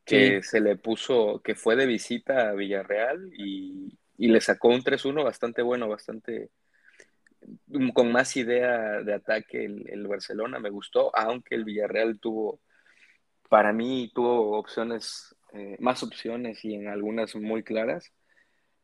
[0.05, 4.83] que se le puso, que fue de visita a Villarreal y, y le sacó un
[4.83, 6.51] 3-1 bastante bueno, bastante
[7.65, 12.61] mm, con más idea de ataque el, Barcelona, me gustó, aunque el Villarreal tuvo,
[13.49, 18.13] para mí tuvo opciones, eh, más opciones y en algunas muy claras.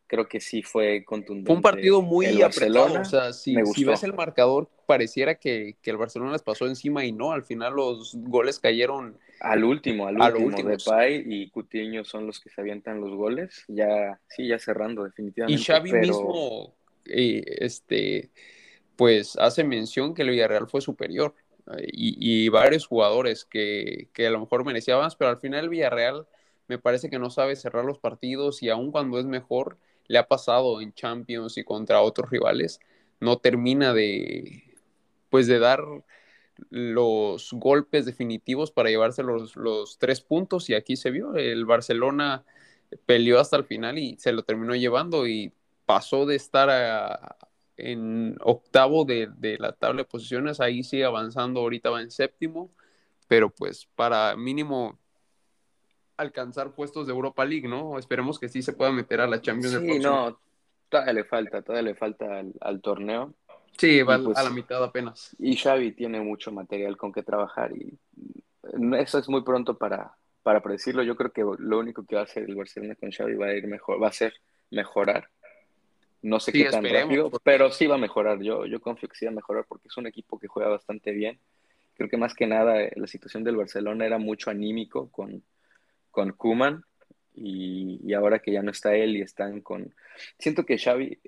[0.07, 1.47] Creo que sí fue contundente.
[1.47, 3.01] Fue un partido muy apretado.
[3.01, 7.11] O sea, si, ves el marcador, pareciera que, que, el Barcelona les pasó encima y
[7.11, 7.31] no.
[7.31, 10.69] Al final los goles cayeron al último, al, último, último.
[10.69, 13.63] Depay y Cutiño son los que se avientan los goles.
[13.67, 15.61] Ya, sí, ya cerrando definitivamente.
[15.61, 16.73] Y Xavi mismo,
[17.05, 18.29] eh, este,
[18.95, 21.33] pues hace mención que el Villarreal fue superior.
[21.77, 25.69] Eh, y, varios jugadores que, que, a lo mejor merecían más, pero al final el
[25.69, 26.27] Villarreal
[26.67, 30.27] me parece que no sabe cerrar los partidos y aun cuando es mejor, le ha
[30.27, 32.79] pasado en Champions y contra otros rivales,
[33.19, 34.63] no termina de,
[35.29, 35.83] pues de dar
[36.69, 42.45] los golpes definitivos para llevarse los, los, tres puntos y aquí se vio, el Barcelona
[43.05, 45.53] peleó hasta el final y se lo terminó llevando y
[45.85, 47.37] pasó de estar
[47.77, 52.71] en octavo de, de, la tabla de posiciones, ahí sigue avanzando, ahorita va en séptimo,
[53.27, 54.99] pero pues para mínimo
[56.17, 57.97] alcanzar puestos de Europa League, ¿no?
[57.97, 59.80] Esperemos que sí se pueda meter a la Champions.
[59.82, 60.39] Sí, no,
[60.89, 63.34] todavía le falta, todavía le falta al torneo.
[63.78, 65.36] Sí, va pues, a la mitad apenas.
[65.39, 67.97] Y Xavi tiene mucho material con que trabajar y
[68.97, 71.04] eso es muy pronto para, para predecirlo.
[71.04, 73.54] Yo creo que lo único que va a hacer el Barcelona con Xavi va a
[73.54, 74.34] ir mejor, va a ser
[74.71, 75.30] mejorar.
[76.21, 78.41] No sé qué tan rápido, pero sí va a mejorar.
[78.41, 81.12] Yo, yo confío que sí va a mejorar porque es un equipo que juega bastante
[81.12, 81.39] bien.
[81.93, 85.43] Creo que más que nada eh, la situación del Barcelona era mucho anímico con,
[86.15, 86.82] con Kuman
[87.34, 89.93] y, y ahora que ya no está él y están con...
[90.39, 91.19] Siento que Xavi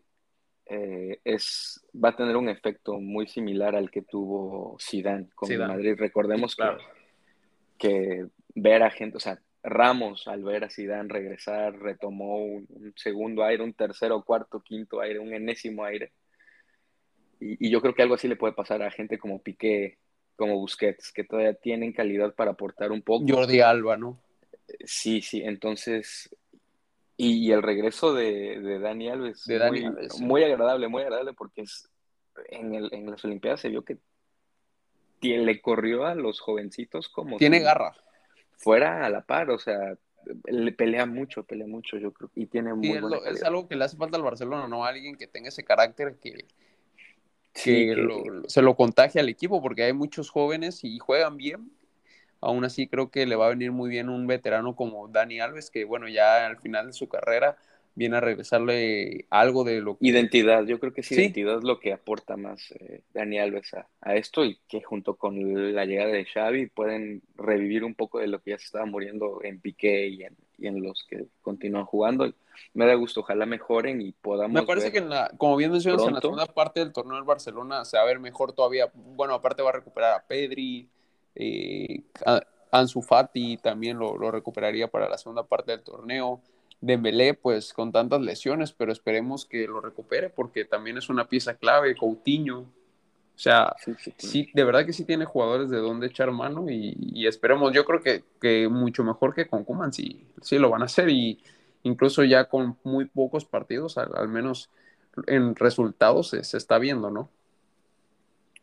[0.65, 5.95] eh, es, va a tener un efecto muy similar al que tuvo Zidane con Madrid.
[5.97, 6.63] Recordemos que,
[7.77, 13.43] que ver a gente, o sea, Ramos al ver a Zidane regresar retomó un, segundo
[13.43, 16.13] aire, un tercero, cuarto, quinto aire, un enésimo aire.
[17.41, 19.97] Y, yo creo que algo así le puede pasar a gente como Piqué,
[20.37, 23.25] como Busquets, que todavía tienen calidad para aportar un poco.
[23.27, 24.21] Jordi Alba, ¿no?
[24.85, 26.29] Sí, sí, entonces,
[27.15, 29.85] y, el regreso de, de Dani Alves, de muy,
[30.19, 31.89] muy agradable, muy agradable, porque es,
[32.49, 33.97] en, el, en las Olimpiadas se vio que
[35.21, 37.37] le corrió a los jovencitos como...
[37.37, 37.93] Tiene garra.
[38.57, 39.97] Fuera a la par, o sea,
[40.45, 42.91] le pelea mucho, pelea mucho, yo creo, y tiene muy
[43.25, 44.85] es, algo que le hace falta al Barcelona, ¿no?
[44.85, 46.45] Alguien que tenga ese carácter que,
[47.53, 47.95] que,
[48.47, 51.71] se lo contagie al equipo, porque hay muchos jóvenes y juegan bien.
[52.41, 55.69] Aún así creo que le va a venir muy bien un veterano como Dani Alves,
[55.69, 57.57] que bueno, ya al final de su carrera
[57.97, 60.07] viene a regresarle algo de lo que...
[60.07, 64.45] Identidad, yo creo que es identidad lo que aporta más eh, Dani Alves a, esto
[64.45, 68.51] y que junto con la llegada de Xavi pueden revivir un poco de lo que
[68.51, 72.31] ya se estaba muriendo en Piqué y en, y en los que continúan jugando.
[72.75, 74.53] Me da gusto, ojalá mejoren y podamos...
[74.53, 77.25] Me parece que, en la, como bien mencionas, en la segunda parte del torneo del
[77.25, 78.91] Barcelona se va a ver mejor todavía.
[78.93, 80.87] Bueno, aparte va a recuperar a Pedri,
[81.37, 82.03] eh,
[82.71, 86.41] Ansu Fati también lo, lo recuperaría para la segunda parte del torneo.
[86.79, 91.55] Dembélé, pues con tantas lesiones, pero esperemos que lo recupere porque también es una pieza
[91.55, 92.59] clave, Coutinho.
[93.37, 93.75] O sea,
[94.17, 98.01] sí, de verdad que sí tiene jugadores de donde echar mano y, esperemos, yo creo
[98.01, 101.39] que, mucho mejor que con Kuman, sí, sí lo van a hacer y
[101.83, 104.71] incluso ya con muy pocos partidos, al, menos
[105.27, 107.29] en resultados se, está viendo, ¿no?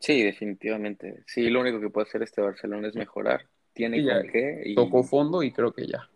[0.05, 1.23] Sí, definitivamente.
[1.25, 3.47] Sí, lo único que puede hacer este Barcelona es mejorar.
[3.73, 4.61] Tiene con qué.
[4.63, 4.75] Y...
[4.75, 6.07] Tocó fondo y creo que ya.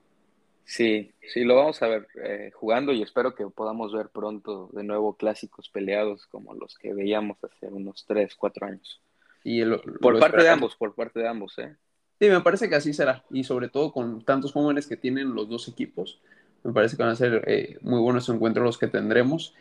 [0.64, 4.84] Sí, sí, lo vamos a ver eh, jugando y espero que podamos ver pronto de
[4.84, 9.02] nuevo clásicos peleados como los que veíamos hace unos 3, 4 años.
[9.44, 9.64] Y
[10.00, 11.76] por parte de ambos, por parte de ambos, ¿eh?
[12.20, 13.26] Sí, me parece que así será.
[13.32, 16.22] Y sobre todo con tantos jóvenes que tienen los dos equipos,
[16.64, 19.56] me parece que van a ser eh, muy buenos encuentros los que tendremos.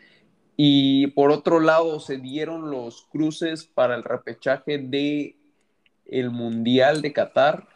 [0.61, 5.37] Y por otro lado, se dieron los cruces para el repechaje de
[6.05, 7.69] el Mundial de Qatar.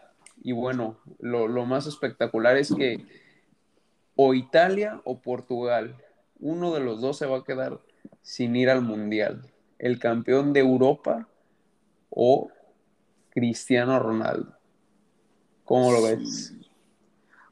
[0.43, 3.05] Y bueno, lo, lo más espectacular es que
[4.17, 5.95] o Italia o Portugal.
[6.41, 7.79] Uno de los dos se va a quedar
[8.21, 9.49] sin ir al Mundial.
[9.79, 11.29] El campeón de Europa
[12.09, 12.51] o
[13.29, 14.57] Cristiano Ronaldo.
[15.63, 16.53] ¿Cómo lo ves?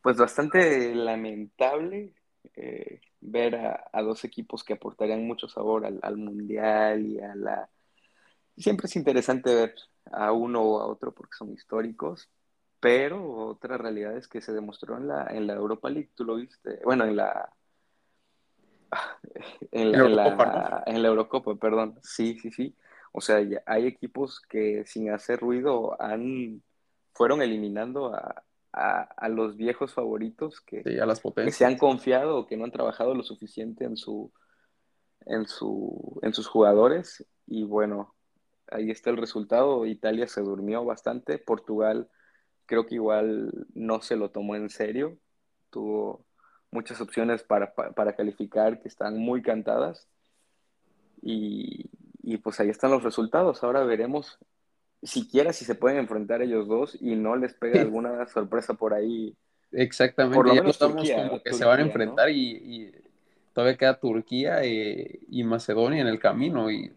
[0.03, 2.15] Pues bastante lamentable
[2.57, 7.69] eh, ver a, dos equipos que aportarían mucho sabor al, al, Mundial y a la...
[8.57, 9.75] Siempre es interesante ver
[10.11, 12.29] a uno o a otro porque son históricos,
[12.79, 16.35] pero otra realidad es que se demostró en la, en la Europa League, tú lo
[16.35, 17.49] viste, bueno, en la...
[19.71, 21.97] En la, en la, Eurocopa, perdón.
[22.03, 22.75] Sí, sí, sí.
[23.13, 26.61] O sea, hay equipos que sin hacer ruido han,
[27.13, 32.47] fueron eliminando a, a, los viejos favoritos que, a las que, se han confiado o
[32.47, 34.31] que no han trabajado lo suficiente en, su,
[35.25, 37.25] en, su, en sus jugadores.
[37.47, 38.15] Y bueno,
[38.69, 39.85] ahí está el resultado.
[39.85, 41.37] Italia se durmió bastante.
[41.37, 42.09] Portugal
[42.65, 45.17] creo que igual no se lo tomó en serio.
[45.69, 46.25] Tuvo
[46.71, 47.73] muchas opciones para,
[48.15, 50.07] calificar que están muy cantadas.
[51.21, 51.89] Y,
[52.43, 53.63] pues ahí están los resultados.
[53.63, 54.39] Ahora veremos
[55.03, 59.35] siquiera si se pueden enfrentar ellos dos y no les pega alguna sorpresa por ahí.
[59.71, 62.91] Exactamente, por lo menos estamos como que se van a enfrentar y,
[63.53, 66.71] todavía queda Turquía eh, y Macedonia en el camino.
[66.71, 66.91] Y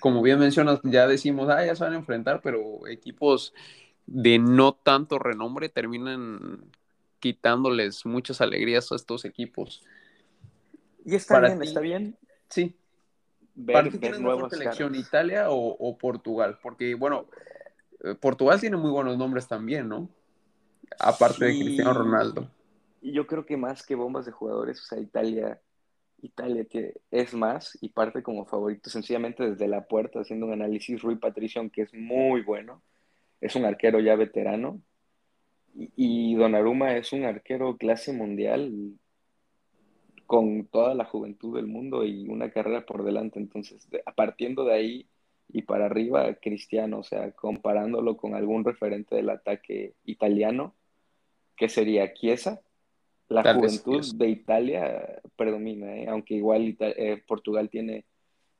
[0.00, 3.52] como bien mencionas, ya decimos, ah, ya se van a enfrentar, pero equipos
[4.06, 6.64] de no tanto renombre terminan
[7.20, 9.82] quitándoles muchas alegrías a estos equipos.
[11.04, 12.16] Y está bien, está bien.
[12.48, 12.74] Sí.
[13.66, 16.58] ¿Para ti tienes mejor selección, Italia o, Portugal?
[16.62, 17.26] Porque, bueno,
[18.02, 20.08] eh, Portugal tiene muy buenos nombres también, ¿no?
[20.98, 22.48] Aparte de Cristiano Ronaldo.
[23.00, 25.60] Y yo creo que más que bombas de jugadores, o sea, Italia,
[26.22, 31.02] Italia que es más y parte como favorito sencillamente desde la puerta, haciendo un análisis
[31.02, 32.82] Rui Patricio, que es muy bueno
[33.44, 34.80] es un arquero ya veterano.
[35.74, 38.94] Y, y Donnarumma es un arquero clase mundial
[40.26, 43.38] con toda la juventud del mundo y una carrera por delante.
[43.38, 45.06] Entonces, partiendo de ahí
[45.48, 50.74] y para arriba, Cristiano, o sea, comparándolo con algún referente del ataque italiano,
[51.56, 52.60] que sería Chiesa,
[53.28, 56.06] la juventud de Italia predomina, ¿eh?
[56.08, 58.04] aunque igual eh, Portugal tiene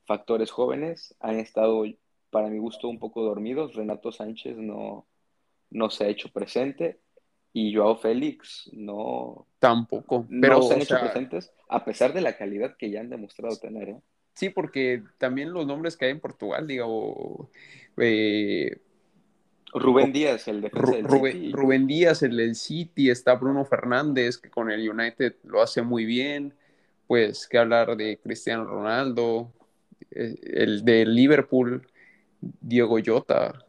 [0.05, 1.85] factores jóvenes, han estado
[2.31, 3.75] para mi gusto, un poco dormidos.
[3.75, 5.07] Renato Sánchez no,
[5.71, 7.01] no se ha hecho presente
[7.57, 9.47] y Joao Félix no.
[9.61, 10.27] Tampoco.
[10.29, 13.89] Pero se han hecho presentes a pesar de la calidad que ya han demostrado tener.
[13.91, 14.01] ¿eh?
[14.35, 17.51] Sí, porque también los nombres que hay en Portugal, digo.
[17.97, 18.77] Eh,
[19.73, 21.53] Rubén Díaz, el defensa del Rubén, City.
[21.53, 26.05] Rubén Díaz, el del City, está Bruno Fernández, que con el United lo hace muy
[26.05, 26.55] bien.
[27.07, 29.53] Pues, que hablar de Cristiano Ronaldo,
[30.11, 31.87] eh, el de Liverpool,
[32.41, 33.64] Diego Jota.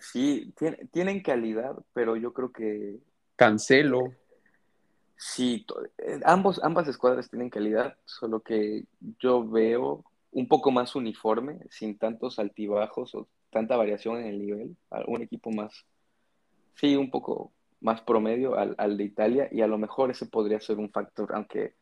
[0.00, 0.54] Sí,
[0.92, 2.98] tienen calidad, pero yo creo que...
[3.36, 4.12] Cancelo.
[5.16, 5.64] Sí,
[5.98, 8.84] eh, ambos, ambas escuadras tienen calidad, solo que
[9.20, 14.76] yo veo un poco más uniforme, sin tantos altibajos o tanta variación en el nivel,
[15.06, 15.72] un equipo más,
[16.74, 20.60] sí, un poco más promedio al, al, de Italia y a lo mejor ese podría
[20.60, 21.74] ser un factor, aunque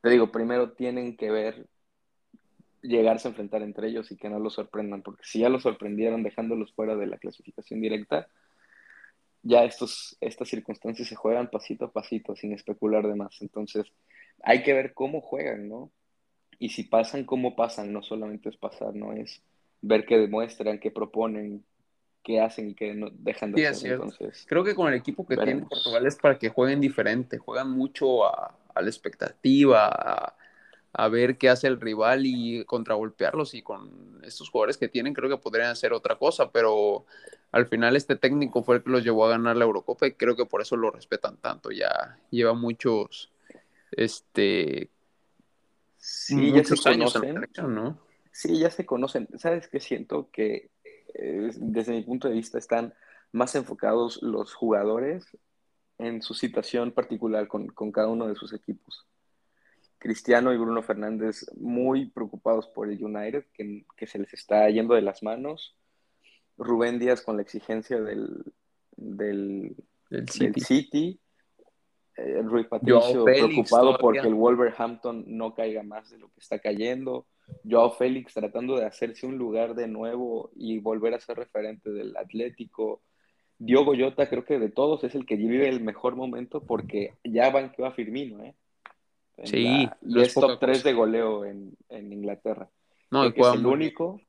[0.00, 1.66] te digo, primero tienen que ver
[2.82, 6.22] llegarse a enfrentar entre ellos y que no los sorprendan, porque si ya los sorprendieron
[6.22, 8.28] dejándolos fuera de la clasificación directa,
[9.42, 13.40] ya estos, estas circunstancias se juegan pasito a pasito, sin especular de más.
[13.40, 13.86] Entonces,
[14.42, 15.90] hay que ver cómo juegan, ¿no?
[16.58, 19.12] Y si pasan, cómo pasan, no solamente es pasar, ¿no?
[19.12, 19.42] Es
[19.80, 21.64] ver qué demuestran, qué proponen,
[22.24, 23.92] qué hacen y qué no dejan de hacer.
[23.92, 27.70] Entonces, Creo que con el equipo que tiene Portugal es para que jueguen diferente, juegan
[27.70, 30.37] mucho a, a la expectativa, a,
[30.92, 33.54] a, ver qué hace el rival y contragolpearlos.
[33.54, 37.04] Y con estos jugadores que tienen, creo que podrían hacer otra cosa, pero
[37.52, 40.36] al final este técnico fue el que los llevó a ganar la Eurocopa y creo
[40.36, 41.70] que por eso lo respetan tanto.
[41.70, 43.30] Ya lleva muchos,
[43.92, 44.90] este,
[45.96, 47.98] sí, ya se conocen, ¿no?
[48.32, 49.28] Sí, ya se conocen.
[49.36, 50.28] ¿Sabes qué siento?
[50.30, 50.70] Que
[51.14, 52.94] eh, desde mi punto de vista están
[53.32, 55.26] más enfocados los jugadores
[55.98, 59.06] en su situación particular con, con cada uno de sus equipos.
[59.98, 64.94] Cristiano y Bruno Fernández muy preocupados por el United, que, que se les está yendo
[64.94, 65.76] de las manos
[66.58, 68.44] Rubén Díaz con la exigencia del,
[68.96, 69.76] del,
[70.28, 71.20] City.
[72.16, 77.26] Eh, Rui Patricio preocupado porque el Wolverhampton no caiga más de lo que está cayendo.
[77.68, 82.16] Joao Félix tratando de hacerse un lugar de nuevo y volver a ser referente del
[82.16, 83.02] Atlético.
[83.58, 87.50] Diogo Jota creo que de todos es el que vive el mejor momento porque ya
[87.50, 88.54] banqueó a Firmino, ¿eh?
[89.44, 89.88] Sí.
[90.02, 92.68] y es top 3 de goleo en, Inglaterra.
[93.10, 94.20] No, es el único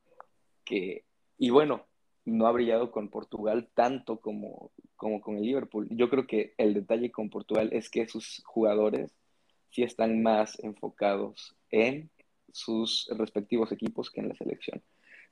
[0.64, 1.04] que...
[1.38, 1.86] Y bueno,
[2.24, 5.88] no ha brillado con Portugal tanto como, como con el Liverpool.
[5.90, 9.14] Yo creo que el detalle con Portugal es que sus jugadores
[9.70, 12.10] sí están más enfocados en
[12.52, 14.82] sus respectivos equipos que en la selección.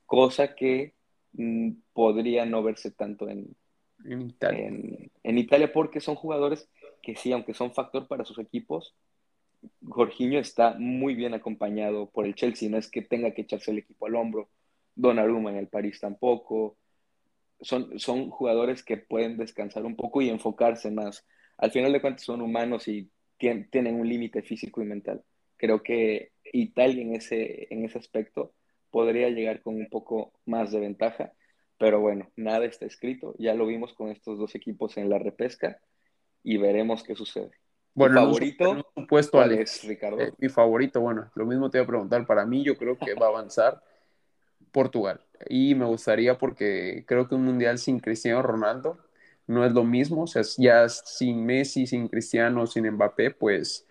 [0.05, 0.93] Cosa que
[1.33, 3.55] mm, podría no verse tanto en,
[4.05, 4.67] en Italia.
[5.23, 6.69] En, Italia porque son jugadores
[7.01, 8.95] que sí, aunque son factor para sus equipos,
[9.87, 13.79] Jorginho está muy bien acompañado por el Chelsea, no es que tenga que echarse el
[13.79, 14.49] equipo al hombro,
[14.95, 16.77] Donnarumma en el París tampoco.
[17.61, 21.25] Son, son jugadores que pueden descansar un poco y enfocarse más.
[21.57, 25.23] Al final de cuentas son humanos y tienen un límite físico y mental.
[25.57, 28.53] Creo que Italia en ese, en ese aspecto
[28.91, 31.33] podría llegar con un poco más de ventaja,
[31.77, 33.35] pero bueno, nada está escrito.
[33.39, 35.79] Ya lo vimos con estos dos equipos en la repesca
[36.43, 37.51] y veremos qué sucede.
[37.93, 38.85] Bueno, ¿Mi favorito?
[38.95, 40.19] Supuesto, ¿cuál es, Ricardo?
[40.19, 42.25] Eh, mi favorito, bueno, lo mismo te voy a preguntar.
[42.25, 43.81] Para mí, yo creo que va a avanzar
[44.71, 45.21] Portugal.
[45.49, 48.97] Y me gustaría porque creo que un mundial sin Cristiano Ronaldo
[49.47, 50.23] no es lo mismo.
[50.23, 53.85] O sea, ya sin Messi, sin Cristiano, sin Mbappé, pues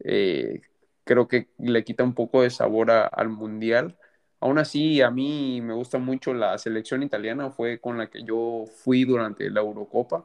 [0.00, 0.62] eh,
[1.04, 3.96] creo que le quita un poco de sabor al mundial.
[4.40, 8.64] Aún así, a mí me gusta mucho la selección italiana, fue con la que yo
[8.84, 10.24] fui durante la Eurocopa.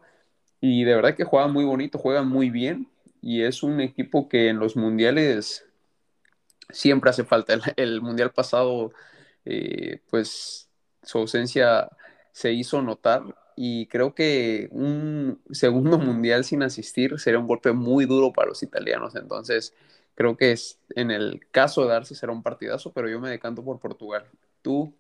[0.61, 2.87] Y de verdad que juegan muy bonito, juegan muy bien.
[3.21, 5.65] Y es un equipo que en los mundiales
[6.69, 7.53] siempre hace falta.
[7.75, 8.91] el mundial pasado
[9.45, 10.69] eh, pues
[11.03, 11.89] su ausencia
[12.31, 13.23] se hizo notar
[13.55, 18.63] y creo que un segundo mundial sin asistir sería un golpe muy duro para los
[18.63, 19.15] italianos.
[19.15, 19.73] Entonces,
[20.15, 23.63] creo que es, en el caso de darse será un partidazo, pero yo me decanto
[23.63, 24.25] por Portugal.
[24.61, 24.93] ¿Tú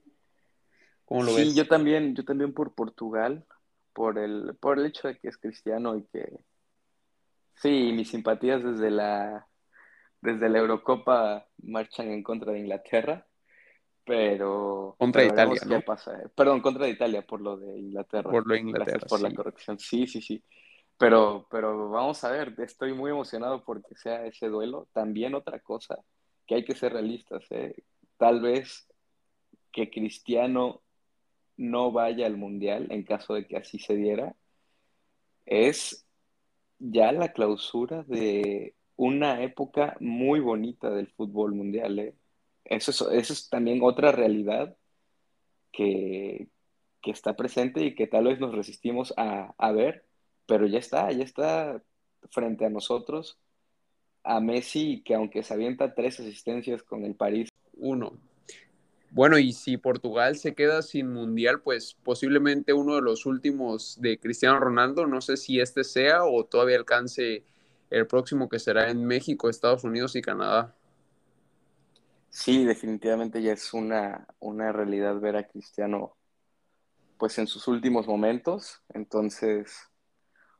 [1.05, 1.49] cómo lo ves?
[1.49, 3.45] Sí, yo también, yo también por Portugal,
[3.93, 6.39] por el, por el hecho de que es cristiano y que
[7.61, 9.47] sí, mis simpatías desde la
[10.21, 13.25] desde la Eurocopa marchan en contra de Inglaterra
[14.05, 14.95] pero.
[14.97, 15.61] Contra Italia.
[15.65, 15.81] ¿no?
[15.81, 16.21] Pasa.
[16.35, 18.29] Perdón, contra Italia por lo de Inglaterra.
[18.29, 19.07] Por lo de Inglaterra.
[19.07, 19.79] por la corrección.
[19.79, 20.43] Sí, sí, sí.
[20.97, 24.87] Pero, pero vamos a ver, estoy muy emocionado porque sea ese duelo.
[24.93, 25.97] También otra cosa,
[26.45, 27.43] que hay que ser realistas.
[27.49, 27.73] ¿eh?
[28.17, 28.87] Tal vez
[29.71, 30.81] que Cristiano
[31.57, 34.35] no vaya al Mundial, en caso de que así se diera,
[35.45, 36.05] es
[36.81, 41.99] ya la clausura de una época muy bonita del fútbol mundial.
[41.99, 42.15] ¿eh?
[42.65, 44.75] eso es, también otra realidad
[45.71, 46.49] que,
[47.03, 50.05] está presente y que tal vez nos resistimos a, ver,
[50.45, 51.83] pero ya está, ya está
[52.29, 53.39] frente a nosotros.
[54.23, 57.49] A Messi, que aunque se avienta tres asistencias con el París.
[57.73, 58.13] Uno.
[59.13, 64.17] Bueno, y si Portugal se queda sin mundial, pues posiblemente uno de los últimos de
[64.17, 67.43] Cristiano Ronaldo, no sé si este sea o todavía alcance
[67.89, 70.73] el próximo que será en México, Estados Unidos y Canadá.
[72.29, 76.15] Sí, definitivamente ya es una, una realidad ver a Cristiano
[77.17, 78.81] pues en sus últimos momentos.
[78.93, 79.89] Entonces,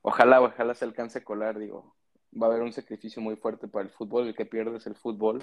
[0.02, 1.96] ojalá, ojalá se alcance a colar, digo,
[2.40, 4.96] va a haber un sacrificio muy fuerte para el fútbol, el que pierde es el
[4.96, 5.42] fútbol,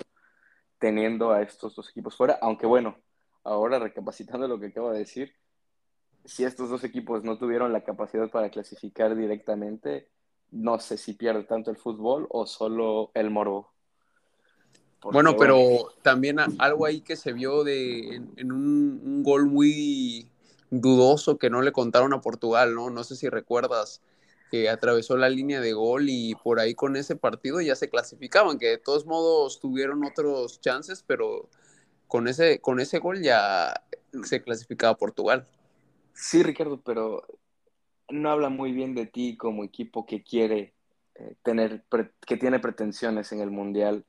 [0.78, 2.96] teniendo a estos dos equipos fuera, aunque bueno,
[3.44, 5.32] ahora recapacitando lo que acabo de decir,
[6.24, 10.08] si estos dos equipos no tuvieron la capacidad para clasificar directamente,
[10.50, 13.72] no sé si pierde tanto el fútbol o solo el morbo.
[15.02, 20.30] bueno, pero también algo ahí que se vio de, en, un, gol muy
[20.70, 22.90] dudoso que no le contaron a Portugal, ¿no?
[22.90, 24.02] No sé si recuerdas
[24.50, 28.58] que atravesó la línea de gol y por ahí con ese partido ya se clasificaban,
[28.58, 31.48] que de todos modos tuvieron otros chances, pero
[32.06, 33.74] con ese, con ese gol ya
[34.24, 35.46] se clasificaba Portugal.
[36.14, 37.22] Sí, Ricardo, pero
[38.08, 40.74] no habla muy bien de ti como equipo que quiere
[41.14, 41.84] eh, tener,
[42.26, 44.04] que tiene pretensiones en el Mundial,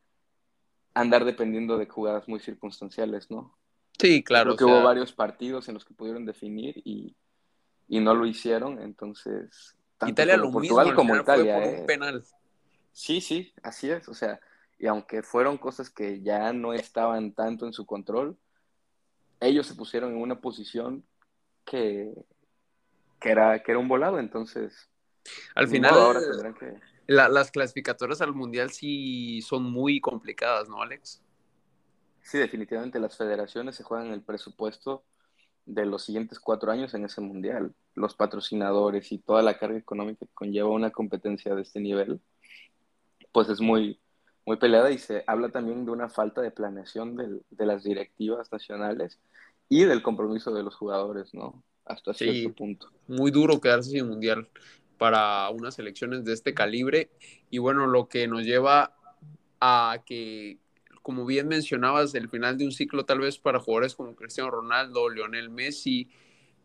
[0.93, 3.57] andar dependiendo de jugadas muy circunstanciales, ¿no?
[3.99, 4.55] Sí, claro.
[4.55, 7.15] Creo que hubo varios partidos en los que pudieron definir y,
[7.87, 9.75] no lo hicieron, entonces...
[10.07, 11.55] Italia lo Portugal mismo, como Italia.
[11.55, 11.85] Fue por un eh.
[11.85, 12.23] penal.
[12.91, 14.07] Sí, sí, así es.
[14.07, 14.39] O sea,
[14.77, 18.37] y aunque fueron cosas que ya no estaban tanto en su control,
[19.39, 21.05] ellos se pusieron en una posición
[21.65, 22.13] que,
[23.19, 24.89] que, era, que era un volado, entonces...
[25.55, 26.73] Al final, ahora tendrán que...
[27.07, 31.21] las clasificatorias al Mundial sí son muy complicadas, ¿no, Alex?
[32.21, 35.03] Sí, definitivamente las federaciones se juegan el presupuesto
[35.69, 37.73] de los siguientes cuatro años en ese Mundial.
[37.93, 42.19] Los patrocinadores y toda la carga económica que conlleva una competencia de este nivel,
[43.31, 43.99] pues es muy,
[44.45, 49.19] muy peleada y se habla también de una falta de planeación de las directivas nacionales
[49.69, 51.63] y del compromiso de los jugadores, ¿no?
[51.85, 52.89] Hasta cierto punto.
[53.07, 54.49] Muy duro quedarse sin mundial
[54.97, 57.11] para unas elecciones de este calibre
[57.49, 58.95] y bueno, lo que nos lleva
[59.61, 60.57] a que,
[61.09, 65.09] como bien mencionabas, el final de un ciclo tal vez para jugadores como Cristiano Ronaldo,
[65.09, 66.07] Lionel Messi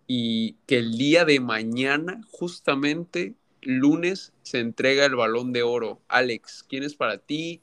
[0.07, 6.03] y que el día de mañana, justamente lunes, se entrega el balón de oro.
[6.09, 7.63] Alex, ¿quién es para ti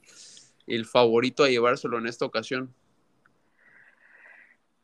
[0.66, 2.74] el favorito a llevárselo en esta ocasión?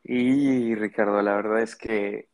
[0.04, 2.28] Y Ricardo, la verdad es que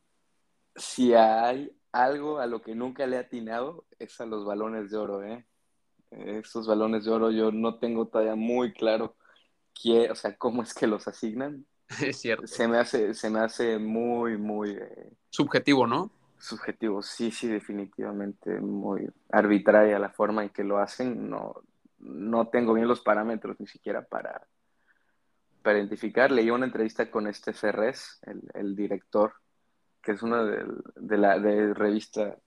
[0.75, 4.97] si hay algo a lo que nunca le he atinado, es a los balones de
[4.97, 5.43] oro, ¿eh?
[6.11, 9.15] Estos balones de oro yo no tengo todavía muy claro
[9.81, 11.65] qué, o sea, cómo es que los asignan.
[12.01, 12.47] Es cierto.
[12.47, 14.71] Se me hace, se me hace muy, muy...
[14.71, 16.11] Eh, subjetivo, ¿no?
[16.39, 21.29] Subjetivo, sí, sí, definitivamente muy arbitraria la forma en que lo hacen.
[21.29, 21.61] No,
[21.99, 24.47] no tengo bien los parámetros ni siquiera para,
[25.61, 26.31] para identificar.
[26.31, 28.19] Leí una entrevista con este Ferrez,
[28.53, 29.33] el, director,
[30.01, 32.37] que es una de, la de revista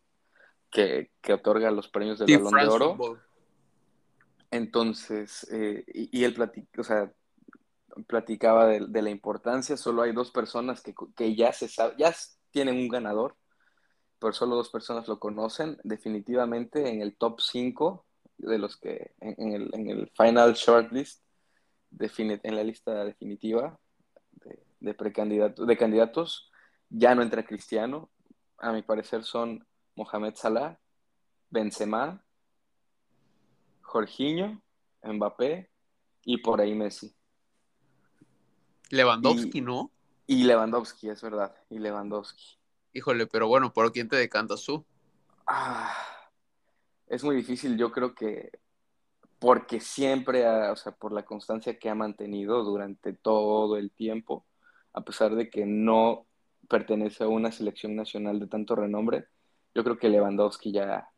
[0.70, 3.18] que, otorga los premios del Balón de Oro.
[4.50, 6.36] Entonces, eh, y, él
[6.78, 7.12] o sea,
[8.06, 12.14] platicaba de, la importancia, solo hay dos personas que, ya se sabe, ya
[12.50, 13.36] tienen un ganador,
[14.18, 18.04] pero solo dos personas lo conocen, definitivamente en el top 5
[18.38, 21.22] de los que, en, el, final shortlist,
[22.00, 23.78] en la lista definitiva
[24.32, 26.50] de, de, de candidatos,
[26.90, 28.10] ya no entra Cristiano.
[28.58, 30.78] A mi parecer son Mohamed Salah,
[31.50, 32.24] Benzema,
[33.82, 34.60] Jorginho,
[35.02, 35.70] Mbappé
[36.24, 37.14] y por ahí Messi.
[38.90, 39.90] Lewandowski, ¿no?
[40.26, 42.58] Y Lewandowski, es verdad, y Lewandowski.
[42.92, 44.84] Híjole, pero bueno, ¿por quién te decantas tú?
[45.46, 45.94] Ah,
[47.06, 48.50] es muy difícil, yo creo que
[49.38, 54.46] porque siempre, o sea, por la constancia que ha mantenido durante todo el tiempo,
[54.92, 56.26] a pesar de que no
[56.68, 59.26] pertenece a una selección nacional de tanto renombre,
[59.74, 61.08] yo creo que Lewandowski ya,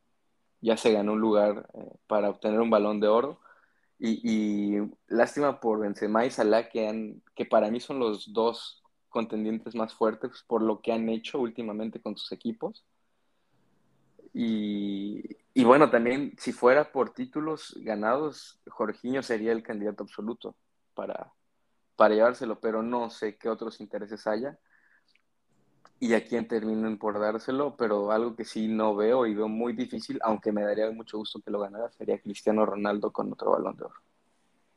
[0.61, 3.41] ya se ganó un lugar eh, para obtener un balón de oro.
[4.03, 4.79] Y,
[5.09, 9.93] lástima por Benzema y Salah, que, han, que para mí son los dos contendientes más
[9.93, 12.87] fuertes por lo que han hecho últimamente con sus equipos.
[14.33, 15.23] Y,
[15.53, 20.57] y bueno, también si fuera por títulos ganados, Jorginho sería el candidato absoluto
[20.95, 21.33] para,
[21.97, 24.59] para llevárselo, pero no sé qué otros intereses haya
[26.01, 29.75] y a quién terminen por dárselo, pero algo que sí no veo y veo muy
[29.75, 33.77] difícil, aunque me daría mucho gusto que lo ganara, sería Cristiano Ronaldo con otro balón
[33.77, 33.95] de oro.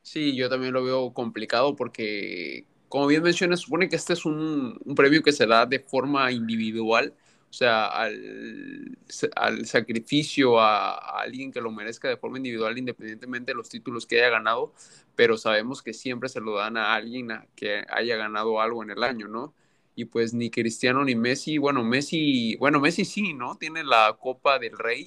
[0.01, 4.77] Sí, yo también lo veo complicado porque, como bien mencionas, supone que este es un,
[4.83, 7.13] un premio que se da de forma individual
[7.53, 8.97] o sea, al,
[9.35, 14.17] al sacrificio a, alguien que lo merezca de forma individual, independientemente de los títulos que
[14.17, 14.73] haya ganado,
[15.15, 19.03] pero sabemos que siempre se lo dan a alguien que haya ganado algo en el
[19.03, 19.53] año, ¿no?
[19.95, 23.55] Y pues ni Cristiano ni Messi, bueno, Messi, bueno, Messi sí, ¿no?
[23.55, 25.03] Tiene la Copa del Rey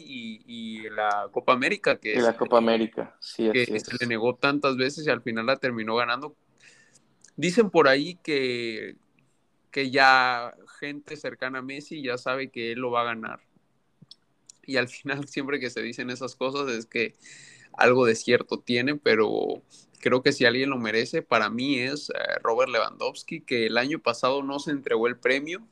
[0.47, 4.77] y, la Copa América, que y la Copa América, sí, que se le negó tantas
[4.77, 6.37] veces y al final la terminó ganando
[7.37, 8.97] dicen por ahí que,
[9.71, 13.41] que ya gente cercana a Messi ya sabe que él lo va a ganar.
[14.65, 17.15] Y al final siempre que se dicen esas cosas es que
[17.73, 19.63] algo de cierto tiene, pero
[20.01, 23.99] creo que si alguien lo merece, para mí es eh, Robert Lewandowski, que el año
[23.99, 25.67] pasado no se entregó el premio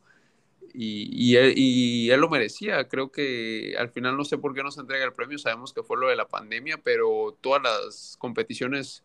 [0.73, 2.89] y, él, lo merecía.
[2.89, 5.83] Creo que al final no sé por qué no se entrega el premio, sabemos que
[5.83, 9.05] fue lo de la pandemia, pero todas las competiciones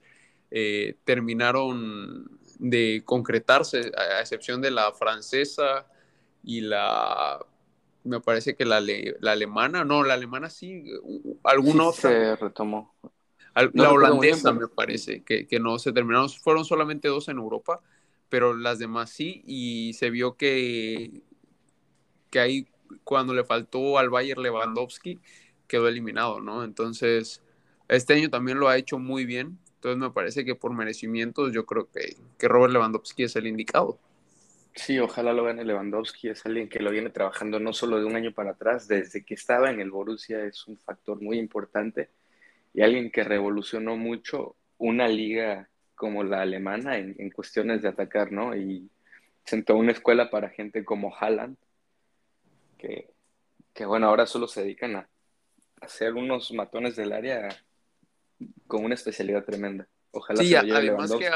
[0.51, 5.87] eh, terminaron de concretarse, a excepción de la francesa
[6.43, 7.39] y la,
[8.03, 10.85] me parece que la, la alemana, no, la alemana sí,
[11.43, 12.95] alguna sí, Se retomó.
[13.73, 17.81] La holandesa me parece, que, que no se terminaron, fueron solamente dos en Europa,
[18.29, 21.23] pero las demás sí, y se vio que
[22.29, 22.67] que ahí
[23.03, 25.19] cuando le faltó al Bayer Lewandowski
[25.67, 26.63] quedó eliminado, ¿no?
[26.63, 27.41] Entonces,
[27.87, 29.59] este año también lo ha hecho muy bien.
[29.75, 33.97] Entonces me parece que por merecimientos yo creo que, que Robert Lewandowski es el indicado.
[34.75, 36.29] Sí, ojalá lo gane Lewandowski.
[36.29, 39.33] Es alguien que lo viene trabajando no solo de un año para atrás, desde que
[39.35, 42.09] estaba en el Borussia es un factor muy importante
[42.73, 48.31] y alguien que revolucionó mucho una liga como la alemana en, en cuestiones de atacar,
[48.31, 48.55] ¿no?
[48.55, 48.89] Y
[49.49, 51.57] sentó una escuela para gente como Haaland,
[52.77, 55.09] que, bueno, ahora solo se dedican a
[55.81, 57.49] hacer unos matones del área
[58.67, 59.87] con una especialidad tremenda.
[60.11, 61.29] Ojalá sí, además que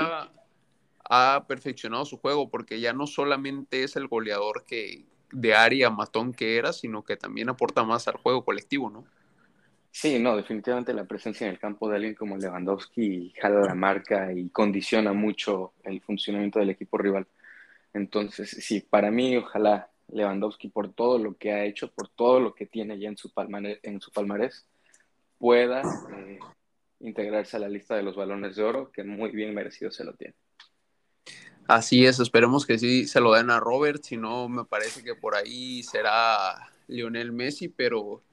[1.06, 6.34] ha, perfeccionado su juego porque ya no solamente es el goleador que de área matón
[6.34, 9.06] que era, sino que también aporta más al juego colectivo, ¿no?
[9.96, 14.34] Sí, no, definitivamente la presencia en el campo de alguien como Lewandowski jala la marca
[14.34, 17.28] y condiciona mucho el funcionamiento del equipo rival.
[17.94, 22.56] Entonces, sí, para mí, ojalá Lewandowski por todo lo que ha hecho, por todo lo
[22.56, 24.66] que tiene ya en su palmarés,
[25.38, 26.40] pueda eh,
[27.00, 30.16] integrarse a la lista de los balones de oro, que muy bien merecido se lo
[30.16, 30.34] tiene.
[31.68, 35.14] Así es, esperemos que sí se lo den a Robert, si no me parece que
[35.14, 38.24] por ahí será Lionel Messi, pero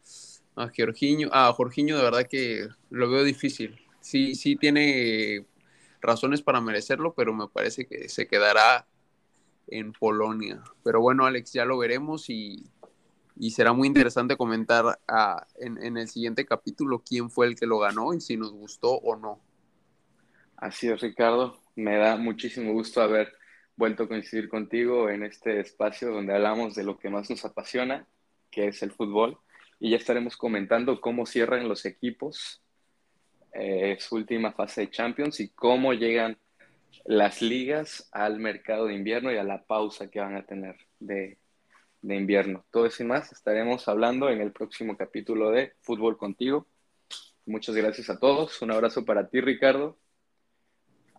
[0.56, 3.78] a Jorginho, a Jorginho de verdad que lo veo difícil.
[4.00, 5.46] Sí, sí tiene
[6.00, 8.86] razones para merecerlo, pero me parece que se quedará
[9.68, 10.62] en Polonia.
[10.82, 12.64] Pero bueno, Alex, ya lo veremos y,
[13.50, 18.12] será muy interesante comentar ah, en, el siguiente capítulo quién fue el que lo ganó
[18.12, 19.40] y si nos gustó o no.
[20.56, 21.58] Así es, Ricardo.
[21.74, 23.32] Me da muchísimo gusto haber
[23.76, 28.06] vuelto a coincidir contigo en este espacio donde hablamos de lo que más nos apasiona,
[28.50, 29.38] que es el fútbol.
[29.80, 32.62] Y ya estaremos comentando cómo cierran los equipos
[33.52, 36.38] eh, su última fase de Champions y cómo llegan
[37.04, 41.38] las ligas al mercado de invierno y a la pausa que van a tener de,
[42.02, 42.64] invierno.
[42.70, 46.66] Todo eso y más estaremos hablando en el próximo capítulo de Fútbol Contigo.
[47.44, 48.62] Muchas gracias a todos.
[48.62, 49.98] Un abrazo para ti, Ricardo.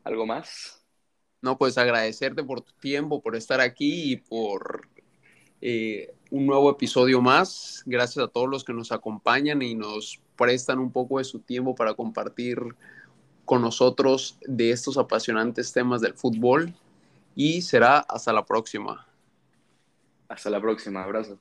[0.03, 0.85] ¿Algo más?
[1.41, 4.87] No, pues agradecerte por tu tiempo, por estar aquí y por
[5.61, 7.83] eh, un nuevo episodio más.
[7.85, 11.75] Gracias a todos los que nos acompañan y nos prestan un poco de su tiempo
[11.75, 12.57] para compartir
[13.45, 16.73] con nosotros de estos apasionantes temas del fútbol
[17.35, 19.07] y será hasta la próxima.
[20.27, 21.39] Hasta la próxima, abrazo.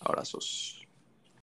[0.00, 0.81] Abrazos.